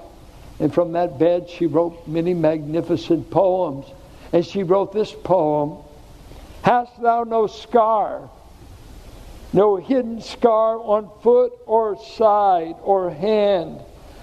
And 0.62 0.72
from 0.72 0.92
that 0.92 1.18
bed, 1.18 1.50
she 1.50 1.66
wrote 1.66 2.06
many 2.06 2.34
magnificent 2.34 3.32
poems. 3.32 3.84
And 4.32 4.46
she 4.46 4.62
wrote 4.62 4.92
this 4.92 5.12
poem 5.12 5.78
Hast 6.62 7.02
thou 7.02 7.24
no 7.24 7.48
scar, 7.48 8.30
no 9.52 9.74
hidden 9.74 10.20
scar 10.20 10.78
on 10.78 11.10
foot 11.20 11.52
or 11.66 11.98
side 12.14 12.76
or 12.84 13.10
hand? 13.10 13.80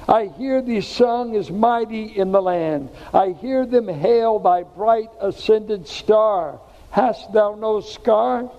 I 0.08 0.28
hear 0.28 0.62
thee 0.62 0.80
sung 0.80 1.36
as 1.36 1.52
mighty 1.52 2.18
in 2.18 2.32
the 2.32 2.42
land. 2.42 2.88
I 3.14 3.32
hear 3.32 3.66
them 3.66 3.90
hail 3.90 4.40
thy 4.40 4.64
bright 4.64 5.10
ascended 5.20 5.90
star. 5.90 6.62
Hast 6.90 7.34
thou 7.34 7.56
no 7.56 7.82
scar? 7.82 8.50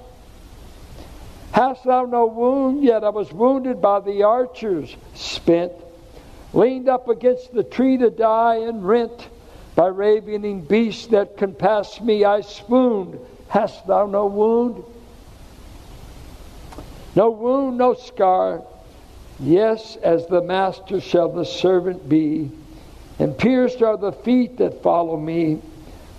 Hast 1.52 1.84
thou 1.84 2.04
no 2.04 2.26
wound? 2.26 2.84
Yet 2.84 3.04
I 3.04 3.08
was 3.08 3.32
wounded 3.32 3.80
by 3.80 4.00
the 4.00 4.24
archers, 4.24 4.94
spent, 5.14 5.72
leaned 6.52 6.88
up 6.88 7.08
against 7.08 7.52
the 7.52 7.62
tree 7.62 7.96
to 7.96 8.10
die, 8.10 8.56
and 8.56 8.86
rent 8.86 9.28
by 9.74 9.86
ravening 9.86 10.62
beasts 10.62 11.06
that 11.08 11.36
compassed 11.36 12.02
me. 12.02 12.24
I 12.24 12.40
swooned. 12.40 13.18
Hast 13.48 13.86
thou 13.86 14.06
no 14.06 14.26
wound? 14.26 14.84
No 17.16 17.30
wound, 17.30 17.78
no 17.78 17.94
scar. 17.94 18.62
Yes, 19.40 19.96
as 19.96 20.26
the 20.26 20.42
master 20.42 21.00
shall 21.00 21.30
the 21.30 21.44
servant 21.44 22.08
be, 22.08 22.50
and 23.18 23.36
pierced 23.36 23.82
are 23.82 23.96
the 23.96 24.12
feet 24.12 24.58
that 24.58 24.82
follow 24.82 25.16
me, 25.16 25.60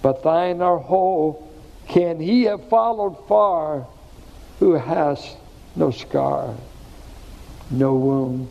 but 0.02 0.24
thine 0.24 0.62
are 0.62 0.80
whole. 0.80 1.48
Can 1.88 2.20
he 2.20 2.44
have 2.44 2.68
followed 2.70 3.28
far 3.28 3.86
who 4.60 4.74
has 4.74 5.36
no 5.76 5.92
scar, 5.92 6.56
no 7.70 7.94
wound? 7.96 8.48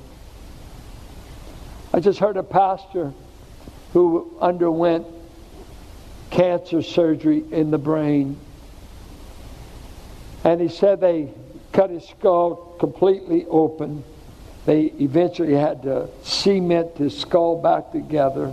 I 1.92 2.00
just 2.00 2.18
heard 2.18 2.36
a 2.36 2.42
pastor 2.42 3.12
who 3.92 4.36
underwent 4.40 5.06
cancer 6.30 6.82
surgery 6.82 7.44
in 7.50 7.70
the 7.70 7.78
brain. 7.78 8.38
And 10.44 10.60
he 10.60 10.68
said 10.68 11.00
they 11.00 11.32
cut 11.72 11.90
his 11.90 12.06
skull 12.08 12.76
completely 12.78 13.46
open 13.46 14.04
they 14.66 14.82
eventually 15.00 15.54
had 15.54 15.82
to 15.82 16.08
cement 16.22 16.98
his 16.98 17.18
skull 17.18 17.60
back 17.60 17.92
together. 17.92 18.52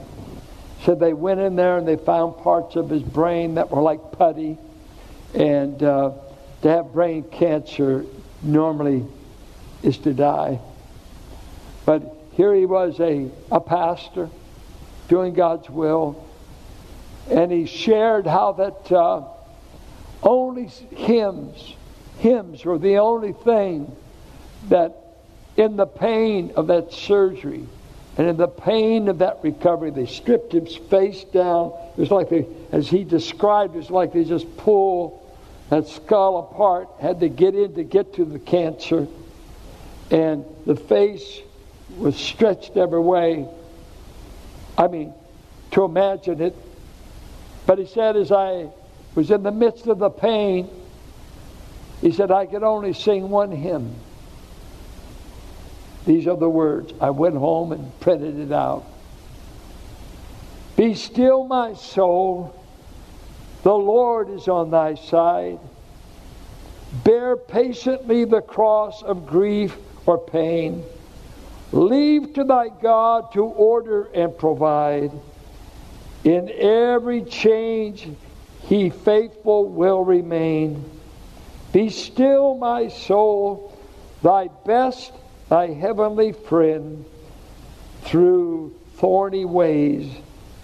So 0.84 0.96
they 0.96 1.14
went 1.14 1.40
in 1.40 1.56
there 1.56 1.78
and 1.78 1.88
they 1.88 1.98
found 1.98 2.38
parts 2.38 2.76
of 2.76 2.90
his 2.90 3.04
brain 3.04 3.56
that 3.56 3.70
were 3.70 3.82
like 3.82 4.00
putty. 4.14 4.58
And 5.34 5.82
uh, 5.84 6.14
to 6.62 6.70
have 6.70 6.94
brain 6.94 7.24
cancer 7.24 8.06
normally 8.42 9.06
is 9.84 9.98
to 10.00 10.14
die. 10.14 10.60
But 11.86 12.17
here 12.38 12.54
he 12.54 12.68
was, 12.68 13.00
a, 13.00 13.32
a 13.52 13.60
pastor, 13.60 14.30
doing 15.08 15.34
God's 15.34 15.68
will. 15.72 16.24
And 17.32 17.52
he 17.52 17.66
shared 17.66 18.28
how 18.28 18.52
that 18.54 18.92
uh, 18.92 19.24
only 20.22 20.68
hymns, 20.68 21.74
hymns 22.20 22.64
were 22.64 22.78
the 22.78 23.00
only 23.00 23.34
thing 23.34 23.94
that 24.70 24.96
in 25.58 25.78
the 25.78 25.88
pain 25.88 26.54
of 26.56 26.68
that 26.68 26.94
surgery 26.94 27.66
and 28.18 28.28
in 28.28 28.38
the 28.38 28.48
pain 28.48 29.08
of 29.08 29.18
that 29.18 29.40
recovery, 29.42 29.90
they 29.90 30.06
stripped 30.06 30.52
his 30.52 30.76
face 30.76 31.24
down. 31.24 31.74
It 31.98 32.02
was 32.02 32.12
like 32.12 32.30
they, 32.30 32.46
as 32.72 32.88
he 32.88 33.04
described, 33.04 33.74
it 33.74 33.80
was 33.80 33.90
like 33.90 34.14
they 34.14 34.24
just 34.24 34.58
pull 34.58 35.24
that 35.72 35.88
skull 35.88 36.38
apart, 36.52 36.88
had 37.02 37.20
to 37.22 37.30
get 37.30 37.56
in 37.56 37.74
to 37.74 37.84
get 37.84 38.14
to 38.16 38.26
the 38.26 38.40
cancer. 38.40 39.08
And 40.12 40.46
the 40.68 40.76
face 40.76 41.42
was 41.98 42.16
stretched 42.16 42.78
every 42.78 43.00
way. 43.00 43.48
I 44.78 44.88
mean, 44.88 45.14
to 45.72 45.84
imagine 45.84 46.42
it. 46.42 46.56
But 47.66 47.80
he 47.80 47.86
said, 47.86 48.16
as 48.16 48.32
I 48.32 48.70
was 49.16 49.32
in 49.32 49.44
the 49.44 49.52
midst 49.52 49.88
of 49.88 50.00
the 50.00 50.10
pain, 50.10 50.70
he 52.02 52.12
said, 52.12 52.32
I 52.32 52.46
could 52.46 52.64
only 52.64 52.94
sing 52.94 53.30
one 53.30 53.52
hymn. 53.52 53.96
These 56.06 56.28
are 56.28 56.38
the 56.38 56.50
words. 56.50 56.94
I 57.02 57.10
went 57.10 57.36
home 57.36 57.72
and 57.72 58.00
printed 58.00 58.40
it 58.40 58.52
out. 58.52 58.86
Be 60.78 60.94
still, 60.94 61.46
my 61.46 61.74
soul. 61.74 62.56
The 63.64 63.74
Lord 63.74 64.30
is 64.30 64.48
on 64.48 64.70
thy 64.70 64.94
side. 64.94 65.60
Bear 67.04 67.36
patiently 67.36 68.24
the 68.24 68.42
cross 68.42 69.02
of 69.04 69.26
grief 69.26 69.76
or 70.06 70.18
pain. 70.18 70.86
Leave 71.72 72.34
to 72.34 72.44
thy 72.44 72.70
God 72.70 73.32
to 73.34 73.44
order 73.44 74.06
and 74.14 74.38
provide. 74.38 75.12
In 76.24 76.50
every 76.50 77.24
change, 77.24 78.08
he 78.64 78.90
faithful 78.90 79.66
will 79.66 80.04
remain. 80.04 80.84
Be 81.74 81.90
still, 81.90 82.56
my 82.56 82.88
soul. 82.88 83.78
Thy 84.24 84.48
best 84.66 85.12
thy 85.50 85.68
heavenly 85.68 86.32
friend 86.32 87.06
through 88.02 88.74
thorny 88.96 89.46
ways 89.46 90.12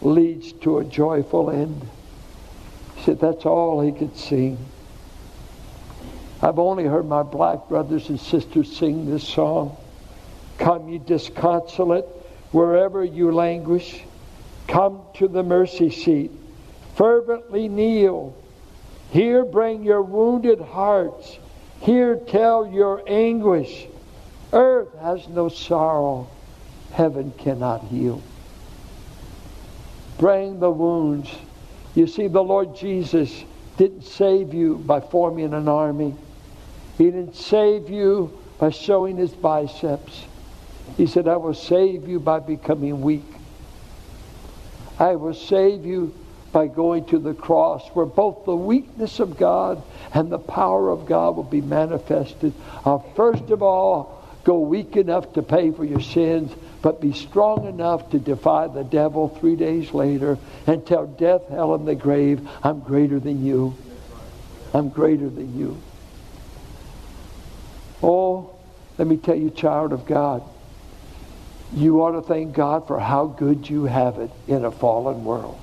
leads 0.02 0.54
to 0.54 0.80
a 0.80 0.84
joyful 0.84 1.50
end. 1.50 1.88
He 2.96 3.04
said 3.04 3.20
that's 3.20 3.46
all 3.46 3.82
he 3.82 3.92
could 3.92 4.18
sing. 4.18 4.58
I've 6.42 6.60
only 6.60 6.86
heard 6.86 7.06
my 7.06 7.24
black 7.24 7.70
brothers 7.70 8.10
and 8.10 8.20
sisters 8.20 8.76
sing 8.76 9.10
this 9.10 9.26
song. 9.26 9.78
Come, 10.58 10.90
ye 10.90 11.00
disconsolate, 11.00 12.06
wherever 12.52 13.04
you 13.04 13.32
languish, 13.32 14.04
come 14.68 15.02
to 15.16 15.28
the 15.28 15.44
mercy 15.44 15.90
seat. 15.90 16.32
Fervently 16.96 17.68
kneel. 17.68 18.36
Here 19.12 19.44
bring 19.46 19.84
your 19.84 20.02
wounded 20.02 20.60
hearts. 20.62 21.38
Here 21.82 22.16
tell 22.16 22.68
your 22.68 23.04
anguish. 23.08 23.88
Earth 24.52 24.94
has 25.00 25.28
no 25.28 25.50
sorrow, 25.50 26.30
heaven 26.92 27.34
cannot 27.38 27.84
heal. 27.86 28.22
Bring 30.20 30.60
the 30.60 30.70
wounds. 30.70 31.30
You 31.96 32.08
see, 32.08 32.28
the 32.28 32.44
Lord 32.44 32.76
Jesus 32.76 33.44
didn't 33.78 34.04
save 34.04 34.54
you 34.54 34.78
by 34.78 35.02
forming 35.02 35.54
an 35.54 35.68
army. 35.68 36.16
He 36.98 37.06
didn't 37.06 37.36
save 37.36 37.90
you 37.90 38.40
by 38.60 38.70
showing 38.70 39.18
his 39.18 39.32
biceps. 39.32 40.26
He 40.98 41.08
said, 41.08 41.28
I 41.28 41.38
will 41.38 41.54
save 41.54 42.08
you 42.08 42.20
by 42.20 42.40
becoming 42.40 43.02
weak. 43.02 43.26
I 45.00 45.16
will 45.16 45.34
save 45.34 45.86
you 45.86 46.14
by 46.52 46.68
going 46.68 47.06
to 47.06 47.18
the 47.18 47.34
cross 47.34 47.88
where 47.90 48.06
both 48.06 48.46
the 48.46 48.56
weakness 48.56 49.20
of 49.20 49.38
God 49.38 49.82
and 50.14 50.32
the 50.32 50.38
power 50.38 50.92
of 50.92 51.08
God 51.08 51.36
will 51.36 51.44
be 51.44 51.62
manifested. 51.62 52.54
Uh, 52.86 53.00
first 53.16 53.50
of 53.50 53.64
all, 53.64 54.24
Go 54.44 54.60
weak 54.60 54.98
enough 54.98 55.34
to 55.34 55.42
pay 55.42 55.72
for 55.72 55.86
your 55.86 56.02
sins, 56.02 56.52
but 56.82 57.00
be 57.00 57.14
strong 57.14 57.66
enough 57.66 58.10
to 58.10 58.20
defy 58.20 58.68
the 58.68 58.84
devil 58.84 59.30
three 59.30 59.56
days 59.56 59.94
later 59.94 60.38
and 60.68 60.86
tell 60.86 61.08
death, 61.08 61.48
hell, 61.48 61.76
and 61.76 61.88
the 61.88 61.96
grave, 61.96 62.48
I'm 62.62 62.82
greater 62.82 63.20
than 63.20 63.46
you. 63.46 63.76
I'm 64.74 64.90
greater 64.90 65.30
than 65.30 65.58
you. 65.58 65.78
Oh, 68.02 68.54
let 68.98 69.08
me 69.08 69.16
tell 69.16 69.36
you, 69.36 69.50
child 69.50 69.94
of 69.94 70.06
God, 70.06 70.44
you 71.74 72.04
ought 72.04 72.12
to 72.12 72.22
thank 72.22 72.54
God 72.54 72.88
for 72.88 73.00
how 73.00 73.26
good 73.26 73.70
you 73.70 73.86
have 73.86 74.20
it 74.20 74.32
in 74.48 74.64
a 74.66 74.72
fallen 74.72 75.24
world. 75.24 75.60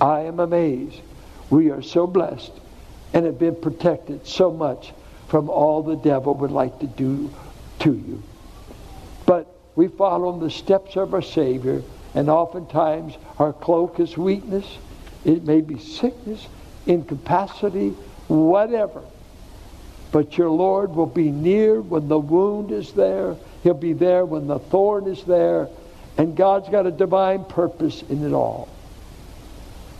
I 0.00 0.20
am 0.20 0.40
amazed. 0.40 1.00
We 1.50 1.70
are 1.70 1.82
so 1.82 2.06
blessed 2.06 2.52
and 3.12 3.26
have 3.26 3.38
been 3.38 3.56
protected 3.56 4.26
so 4.26 4.52
much 4.52 4.92
from 5.28 5.50
all 5.50 5.82
the 5.82 5.96
devil 5.96 6.34
would 6.34 6.52
like 6.52 6.78
to 6.80 6.86
do 6.86 7.32
to 7.80 7.92
you. 7.92 8.22
But 9.26 9.52
we 9.74 9.88
follow 9.88 10.38
the 10.38 10.50
steps 10.50 10.96
of 10.96 11.12
our 11.14 11.22
Savior, 11.22 11.82
and 12.14 12.28
oftentimes 12.28 13.14
our 13.38 13.52
cloak 13.52 14.00
is 14.00 14.16
weakness. 14.16 14.66
It 15.24 15.44
may 15.44 15.60
be 15.60 15.78
sickness, 15.78 16.46
incapacity, 16.86 17.90
whatever. 18.28 19.02
But 20.12 20.38
your 20.38 20.50
Lord 20.50 20.94
will 20.94 21.06
be 21.06 21.30
near 21.30 21.80
when 21.80 22.08
the 22.08 22.18
wound 22.18 22.72
is 22.72 22.92
there. 22.92 23.36
He'll 23.62 23.74
be 23.74 23.92
there 23.92 24.24
when 24.24 24.46
the 24.46 24.58
thorn 24.58 25.06
is 25.06 25.22
there. 25.24 25.68
And 26.16 26.36
God's 26.36 26.68
got 26.68 26.86
a 26.86 26.90
divine 26.90 27.44
purpose 27.44 28.02
in 28.02 28.26
it 28.26 28.32
all. 28.32 28.68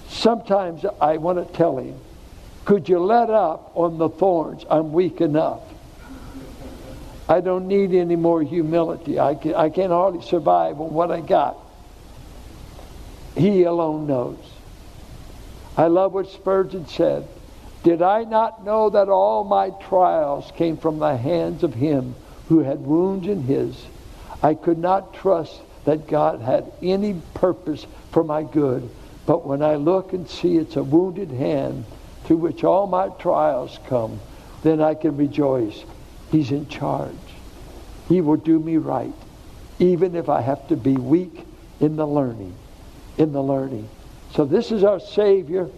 Sometimes 0.09 0.85
I 1.01 1.19
want 1.19 1.39
to 1.39 1.55
tell 1.55 1.79
him, 1.79 1.99
could 2.65 2.89
you 2.89 2.99
let 2.99 3.31
up 3.31 3.73
on 3.75 3.99
the 3.99 4.09
thorns? 4.09 4.65
I'm 4.69 4.93
weak 4.93 5.21
enough. 5.21 5.63
I 7.29 7.41
don't 7.41 7.69
need 7.69 7.95
any 7.95 8.17
more 8.17 8.43
humility. 8.43 9.21
I 9.21 9.37
can, 9.37 9.55
I 9.55 9.71
can 9.71 9.91
hardly 9.91 10.23
survive 10.23 10.81
on 10.81 10.93
what 10.93 11.11
I 11.13 11.21
got. 11.21 11.57
He 13.37 13.63
alone 13.63 14.07
knows. 14.07 14.39
I 15.77 15.87
love 15.87 16.13
what 16.13 16.29
Spurgeon 16.29 16.89
said. 16.89 17.27
Did 17.85 18.03
I 18.03 18.25
not 18.25 18.65
know 18.65 18.91
that 18.91 19.09
all 19.09 19.45
my 19.45 19.71
trials 19.71 20.51
came 20.57 20.77
from 20.77 20.99
the 20.99 21.17
hands 21.17 21.63
of 21.63 21.73
him 21.73 22.15
who 22.51 22.59
had 22.59 22.81
wounds 22.81 23.29
in 23.29 23.45
his? 23.45 23.87
I 24.43 24.55
could 24.55 24.77
not 24.77 25.15
trust 25.15 25.61
that 25.85 26.09
God 26.09 26.41
had 26.41 26.71
any 26.83 27.15
purpose 27.33 27.87
for 28.11 28.25
my 28.25 28.43
good. 28.43 28.91
But 29.25 29.47
when 29.47 29.63
I 29.63 29.77
look 29.77 30.13
and 30.13 30.29
see 30.29 30.57
it's 30.57 30.75
a 30.75 30.83
wounded 30.83 31.31
hand 31.31 31.85
through 32.25 32.39
which 32.39 32.65
all 32.65 32.89
my 32.89 33.09
trials 33.21 33.79
come, 33.87 34.19
then 34.65 34.81
I 34.81 34.95
can 34.95 35.17
rejoice. 35.17 35.85
He's 36.33 36.51
in 36.51 36.67
charge. 36.67 37.15
He 38.09 38.21
will 38.21 38.37
do 38.37 38.59
me 38.59 38.79
right, 38.79 39.15
even 39.79 40.17
if 40.17 40.29
I 40.29 40.41
have 40.41 40.67
to 40.69 40.77
be 40.77 40.95
weak 40.95 41.47
in 41.79 41.95
the 41.95 42.07
learning. 42.07 42.55
In 43.17 43.33
the 43.33 43.43
learning. 43.43 43.89
So 44.33 44.45
this 44.45 44.73
is 44.73 44.83
our 44.83 44.99
Savior. 44.99 45.69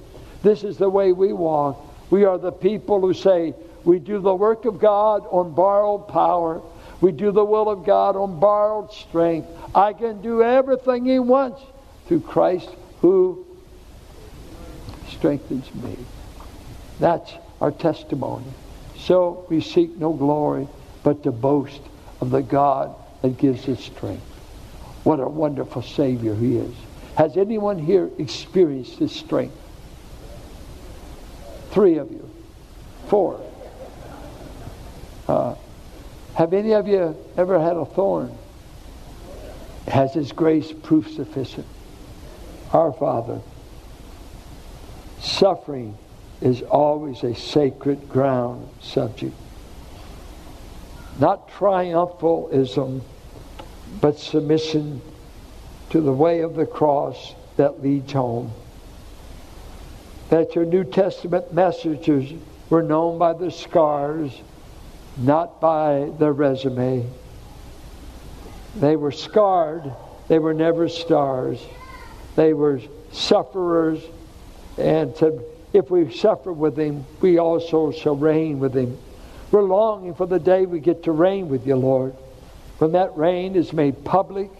This 0.42 0.64
is 0.64 0.78
the 0.78 0.88
way 0.88 1.12
we 1.12 1.34
walk. 1.34 1.78
We 2.10 2.24
are 2.24 2.38
the 2.38 2.50
people 2.50 3.00
who 3.02 3.12
say, 3.12 3.52
we 3.84 3.98
do 3.98 4.20
the 4.20 4.34
work 4.34 4.64
of 4.64 4.78
God 4.78 5.26
on 5.30 5.54
borrowed 5.54 6.08
power. 6.08 6.62
We 7.00 7.12
do 7.12 7.32
the 7.32 7.44
will 7.44 7.68
of 7.68 7.84
God 7.84 8.16
on 8.16 8.38
borrowed 8.38 8.92
strength. 8.92 9.48
I 9.74 9.92
can 9.92 10.22
do 10.22 10.42
everything 10.42 11.06
He 11.06 11.18
wants 11.18 11.60
through 12.06 12.20
Christ 12.20 12.68
who 13.00 13.44
strengthens 15.08 15.72
me. 15.74 15.96
That's 17.00 17.32
our 17.60 17.72
testimony. 17.72 18.46
So 18.98 19.46
we 19.48 19.60
seek 19.60 19.96
no 19.96 20.12
glory, 20.12 20.68
but 21.02 21.24
to 21.24 21.32
boast 21.32 21.80
of 22.20 22.30
the 22.30 22.42
God 22.42 22.94
that 23.22 23.36
gives 23.36 23.68
us 23.68 23.80
strength. 23.80 24.22
What 25.02 25.18
a 25.18 25.28
wonderful 25.28 25.82
Savior 25.82 26.36
He 26.36 26.56
is. 26.56 26.74
Has 27.16 27.36
anyone 27.36 27.78
here 27.78 28.10
experienced 28.18 28.98
His 28.98 29.10
strength? 29.12 29.56
Three 31.70 31.98
of 31.98 32.12
you. 32.12 32.30
Four. 33.08 33.40
Uh, 35.28 35.54
have 36.34 36.52
any 36.52 36.72
of 36.72 36.88
you 36.88 37.16
ever 37.36 37.60
had 37.60 37.76
a 37.76 37.84
thorn? 37.84 38.36
Has 39.86 40.14
His 40.14 40.32
grace 40.32 40.72
proof 40.72 41.12
sufficient? 41.12 41.66
Our 42.72 42.92
Father, 42.92 43.40
suffering 45.20 45.96
is 46.40 46.62
always 46.62 47.22
a 47.22 47.34
sacred 47.34 48.08
ground 48.08 48.68
subject. 48.80 49.34
Not 51.20 51.50
triumphalism, 51.50 53.02
but 54.00 54.18
submission 54.18 55.02
to 55.90 56.00
the 56.00 56.12
way 56.12 56.40
of 56.40 56.54
the 56.54 56.66
cross 56.66 57.34
that 57.56 57.82
leads 57.82 58.12
home. 58.12 58.50
That 60.30 60.54
your 60.54 60.64
New 60.64 60.84
Testament 60.84 61.52
messengers 61.52 62.32
were 62.70 62.82
known 62.82 63.18
by 63.18 63.34
the 63.34 63.50
scars 63.50 64.32
not 65.16 65.60
by 65.60 66.10
their 66.18 66.32
resume. 66.32 67.06
They 68.76 68.96
were 68.96 69.12
scarred, 69.12 69.92
they 70.28 70.38
were 70.38 70.54
never 70.54 70.88
stars. 70.88 71.62
They 72.36 72.54
were 72.54 72.80
sufferers, 73.12 74.02
and 74.78 75.14
to, 75.16 75.42
if 75.72 75.90
we 75.90 76.10
suffer 76.10 76.52
with 76.52 76.78
Him, 76.78 77.04
we 77.20 77.38
also 77.38 77.92
shall 77.92 78.16
reign 78.16 78.58
with 78.58 78.74
Him. 78.74 78.96
We're 79.50 79.62
longing 79.62 80.14
for 80.14 80.26
the 80.26 80.38
day 80.38 80.64
we 80.64 80.80
get 80.80 81.02
to 81.04 81.12
reign 81.12 81.48
with 81.50 81.66
you, 81.66 81.76
Lord. 81.76 82.14
When 82.78 82.92
that 82.92 83.14
reign 83.16 83.54
is 83.54 83.72
made 83.74 84.02
public, 84.04 84.50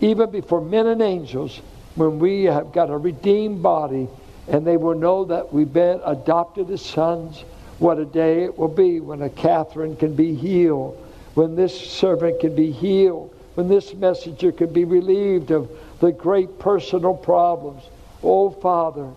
even 0.00 0.30
before 0.30 0.60
men 0.60 0.88
and 0.88 1.00
angels, 1.00 1.60
when 1.94 2.18
we 2.18 2.44
have 2.44 2.72
got 2.72 2.90
a 2.90 2.96
redeemed 2.96 3.62
body, 3.62 4.08
and 4.48 4.66
they 4.66 4.76
will 4.76 4.98
know 4.98 5.24
that 5.26 5.52
we've 5.52 5.72
been 5.72 6.00
adopted 6.04 6.68
as 6.70 6.84
sons 6.84 7.44
what 7.78 7.98
a 7.98 8.04
day 8.04 8.44
it 8.44 8.58
will 8.58 8.68
be 8.68 9.00
when 9.00 9.22
a 9.22 9.30
Catherine 9.30 9.96
can 9.96 10.14
be 10.14 10.34
healed, 10.34 10.96
when 11.34 11.54
this 11.54 11.78
servant 11.78 12.40
can 12.40 12.54
be 12.54 12.72
healed, 12.72 13.34
when 13.54 13.68
this 13.68 13.94
messenger 13.94 14.50
can 14.52 14.72
be 14.72 14.84
relieved 14.84 15.50
of 15.50 15.70
the 16.00 16.12
great 16.12 16.58
personal 16.58 17.14
problems. 17.14 17.82
Oh, 18.22 18.50
Father, 18.50 19.10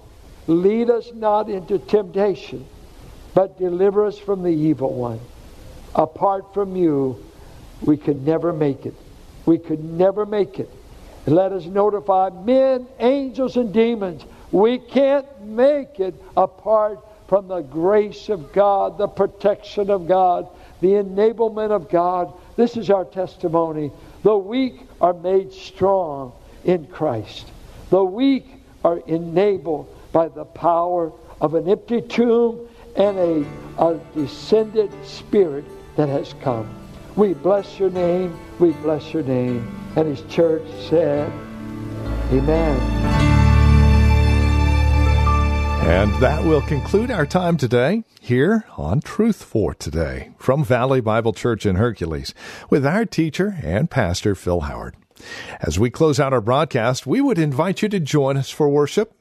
lead 0.48 0.90
us 0.90 1.12
not 1.14 1.50
into 1.50 1.80
temptation, 1.80 2.66
but 3.34 3.58
deliver 3.58 4.06
us 4.06 4.18
from 4.18 4.44
the 4.44 4.50
evil 4.50 4.94
one. 4.94 5.20
Apart 5.96 6.54
from 6.54 6.76
you, 6.76 7.24
we 7.84 7.98
could 7.98 8.26
never 8.26 8.54
make 8.54 8.86
it. 8.86 8.94
We 9.46 9.58
could 9.58 9.84
never 9.84 10.26
make 10.26 10.60
it. 10.60 10.70
let 11.26 11.52
us 11.52 11.66
notify 11.66 12.30
men, 12.30 12.88
angels, 13.00 13.58
and 13.58 13.74
demons. 13.74 14.24
We 14.52 14.80
can't 14.80 15.42
make 15.42 16.00
it 16.00 16.16
apart 16.36 17.00
from 17.32 17.48
the 17.48 17.62
grace 17.62 18.28
of 18.28 18.52
God, 18.52 18.98
the 18.98 19.08
protection 19.08 19.90
of 19.90 20.06
God, 20.06 20.50
the 20.82 20.90
enablement 20.90 21.72
of 21.72 21.90
God. 21.90 22.34
This 22.58 22.76
is 22.76 22.90
our 22.90 23.06
testimony. 23.06 23.90
The 24.24 24.36
weak 24.36 24.82
are 25.00 25.14
made 25.14 25.54
strong 25.54 26.34
in 26.66 26.88
Christ. 26.88 27.48
The 27.90 28.04
weak 28.04 28.48
are 28.84 28.98
enabled 29.08 29.88
by 30.12 30.28
the 30.28 30.44
power 30.44 31.14
of 31.40 31.54
an 31.54 31.70
empty 31.70 32.02
tomb 32.02 32.68
and 32.98 33.18
a, 33.18 33.46
a 33.78 33.98
descended 34.14 34.92
spirit 35.06 35.64
that 35.96 36.10
has 36.10 36.34
come. 36.42 36.70
We 37.16 37.34
bless 37.34 37.80
your 37.80 37.92
name. 37.92 38.38
We 38.60 38.72
bless 38.72 39.14
your 39.14 39.24
name. 39.24 39.74
And 39.96 40.06
his 40.06 40.22
church 40.30 40.68
said, 40.90 41.32
Amen. 42.34 43.11
And 45.92 46.16
that 46.22 46.46
will 46.46 46.62
conclude 46.62 47.12
our 47.12 47.26
time 47.26 47.58
today 47.58 48.06
here 48.22 48.64
on 48.78 49.02
Truth 49.02 49.44
for 49.44 49.74
Today 49.74 50.32
from 50.38 50.64
Valley 50.64 51.02
Bible 51.02 51.34
Church 51.34 51.66
in 51.66 51.76
Hercules 51.76 52.34
with 52.70 52.86
our 52.86 53.04
teacher 53.04 53.58
and 53.62 53.92
pastor 53.92 54.34
Phil 54.34 54.62
Howard. 54.62 54.96
As 55.60 55.78
we 55.78 55.90
close 55.90 56.18
out 56.18 56.32
our 56.32 56.40
broadcast, 56.40 57.06
we 57.06 57.20
would 57.20 57.38
invite 57.38 57.82
you 57.82 57.90
to 57.90 58.00
join 58.00 58.38
us 58.38 58.50
for 58.50 58.70
worship 58.70 59.21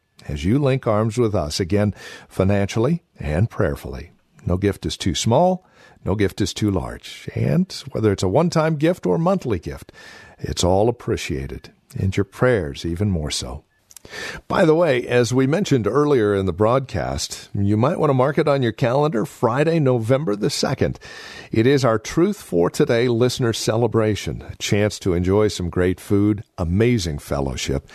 as 0.27 0.45
you 0.45 0.59
link 0.59 0.87
arms 0.87 1.17
with 1.17 1.35
us 1.35 1.59
again 1.59 1.93
financially 2.27 3.03
and 3.19 3.49
prayerfully. 3.49 4.11
No 4.45 4.57
gift 4.57 4.85
is 4.85 4.97
too 4.97 5.15
small. 5.15 5.65
No 6.03 6.15
gift 6.15 6.41
is 6.41 6.53
too 6.53 6.71
large. 6.71 7.29
And 7.35 7.71
whether 7.91 8.11
it's 8.11 8.23
a 8.23 8.27
one 8.27 8.49
time 8.49 8.75
gift 8.75 9.05
or 9.05 9.17
monthly 9.17 9.59
gift, 9.59 9.91
it's 10.39 10.63
all 10.63 10.89
appreciated. 10.89 11.71
And 11.97 12.15
your 12.15 12.23
prayers 12.23 12.85
even 12.85 13.09
more 13.09 13.31
so. 13.31 13.63
By 14.47 14.65
the 14.65 14.75
way, 14.75 15.07
as 15.07 15.33
we 15.33 15.47
mentioned 15.47 15.87
earlier 15.87 16.35
in 16.35 16.45
the 16.45 16.53
broadcast, 16.53 17.49
you 17.53 17.77
might 17.77 17.99
want 17.99 18.09
to 18.09 18.15
mark 18.15 18.37
it 18.37 18.47
on 18.47 18.61
your 18.61 18.71
calendar 18.71 19.25
Friday, 19.25 19.79
November 19.79 20.35
the 20.35 20.47
2nd. 20.47 20.97
It 21.51 21.67
is 21.67 21.85
our 21.85 21.99
Truth 21.99 22.41
for 22.41 22.69
Today 22.69 23.07
listener 23.07 23.53
celebration, 23.53 24.41
a 24.41 24.55
chance 24.55 24.99
to 24.99 25.13
enjoy 25.13 25.47
some 25.47 25.69
great 25.69 25.99
food, 25.99 26.43
amazing 26.57 27.19
fellowship, 27.19 27.87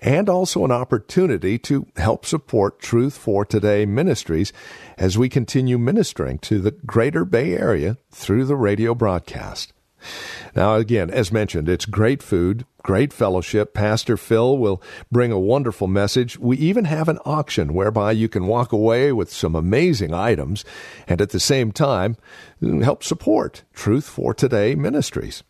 and 0.00 0.28
also 0.28 0.64
an 0.64 0.72
opportunity 0.72 1.58
to 1.58 1.86
help 1.96 2.24
support 2.24 2.80
Truth 2.80 3.16
for 3.16 3.44
Today 3.44 3.86
ministries 3.86 4.52
as 4.96 5.18
we 5.18 5.28
continue 5.28 5.78
ministering 5.78 6.38
to 6.40 6.60
the 6.60 6.72
greater 6.72 7.24
Bay 7.24 7.54
Area 7.54 7.98
through 8.10 8.46
the 8.46 8.56
radio 8.56 8.94
broadcast. 8.94 9.72
Now, 10.54 10.76
again, 10.76 11.10
as 11.10 11.32
mentioned, 11.32 11.68
it's 11.68 11.86
great 11.86 12.22
food, 12.22 12.64
great 12.82 13.12
fellowship. 13.12 13.74
Pastor 13.74 14.16
Phil 14.16 14.56
will 14.58 14.82
bring 15.10 15.32
a 15.32 15.38
wonderful 15.38 15.86
message. 15.86 16.38
We 16.38 16.56
even 16.58 16.84
have 16.86 17.08
an 17.08 17.18
auction 17.24 17.74
whereby 17.74 18.12
you 18.12 18.28
can 18.28 18.46
walk 18.46 18.72
away 18.72 19.12
with 19.12 19.32
some 19.32 19.54
amazing 19.54 20.14
items 20.14 20.64
and 21.06 21.20
at 21.20 21.30
the 21.30 21.40
same 21.40 21.72
time 21.72 22.16
mm, 22.62 22.82
help 22.82 23.02
support 23.02 23.64
Truth 23.74 24.08
for 24.08 24.34
Today 24.34 24.74
ministries. 24.74 25.42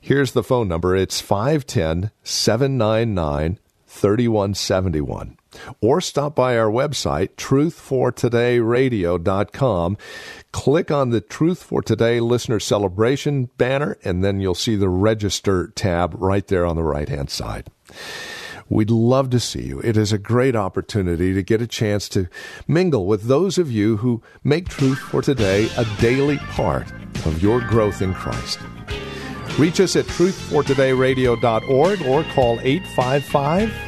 Here's 0.00 0.32
the 0.32 0.42
phone 0.42 0.68
number 0.68 0.94
it's 0.94 1.20
510 1.20 2.10
799 2.22 3.58
3171 3.86 5.37
or 5.80 6.00
stop 6.00 6.34
by 6.34 6.58
our 6.58 6.70
website, 6.70 7.36
truthfortodayradio.com. 7.36 9.96
Click 10.52 10.90
on 10.90 11.10
the 11.10 11.20
Truth 11.20 11.62
for 11.62 11.82
Today 11.82 12.20
Listener 12.20 12.60
Celebration 12.60 13.50
banner, 13.58 13.98
and 14.04 14.24
then 14.24 14.40
you'll 14.40 14.54
see 14.54 14.76
the 14.76 14.88
Register 14.88 15.66
tab 15.68 16.14
right 16.16 16.46
there 16.46 16.64
on 16.64 16.76
the 16.76 16.82
right 16.82 17.08
hand 17.08 17.28
side. 17.30 17.68
We'd 18.70 18.90
love 18.90 19.30
to 19.30 19.40
see 19.40 19.62
you. 19.62 19.80
It 19.80 19.96
is 19.96 20.12
a 20.12 20.18
great 20.18 20.54
opportunity 20.54 21.32
to 21.32 21.42
get 21.42 21.62
a 21.62 21.66
chance 21.66 22.06
to 22.10 22.28
mingle 22.66 23.06
with 23.06 23.22
those 23.24 23.56
of 23.56 23.72
you 23.72 23.96
who 23.98 24.22
make 24.44 24.68
Truth 24.68 24.98
for 24.98 25.22
Today 25.22 25.70
a 25.76 25.86
daily 26.00 26.36
part 26.38 26.90
of 27.24 27.42
your 27.42 27.62
growth 27.62 28.02
in 28.02 28.12
Christ. 28.12 28.58
Reach 29.58 29.80
us 29.80 29.96
at 29.96 30.04
truthfortodayradio.org 30.04 32.02
or 32.02 32.24
call 32.24 32.60
855 32.60 33.87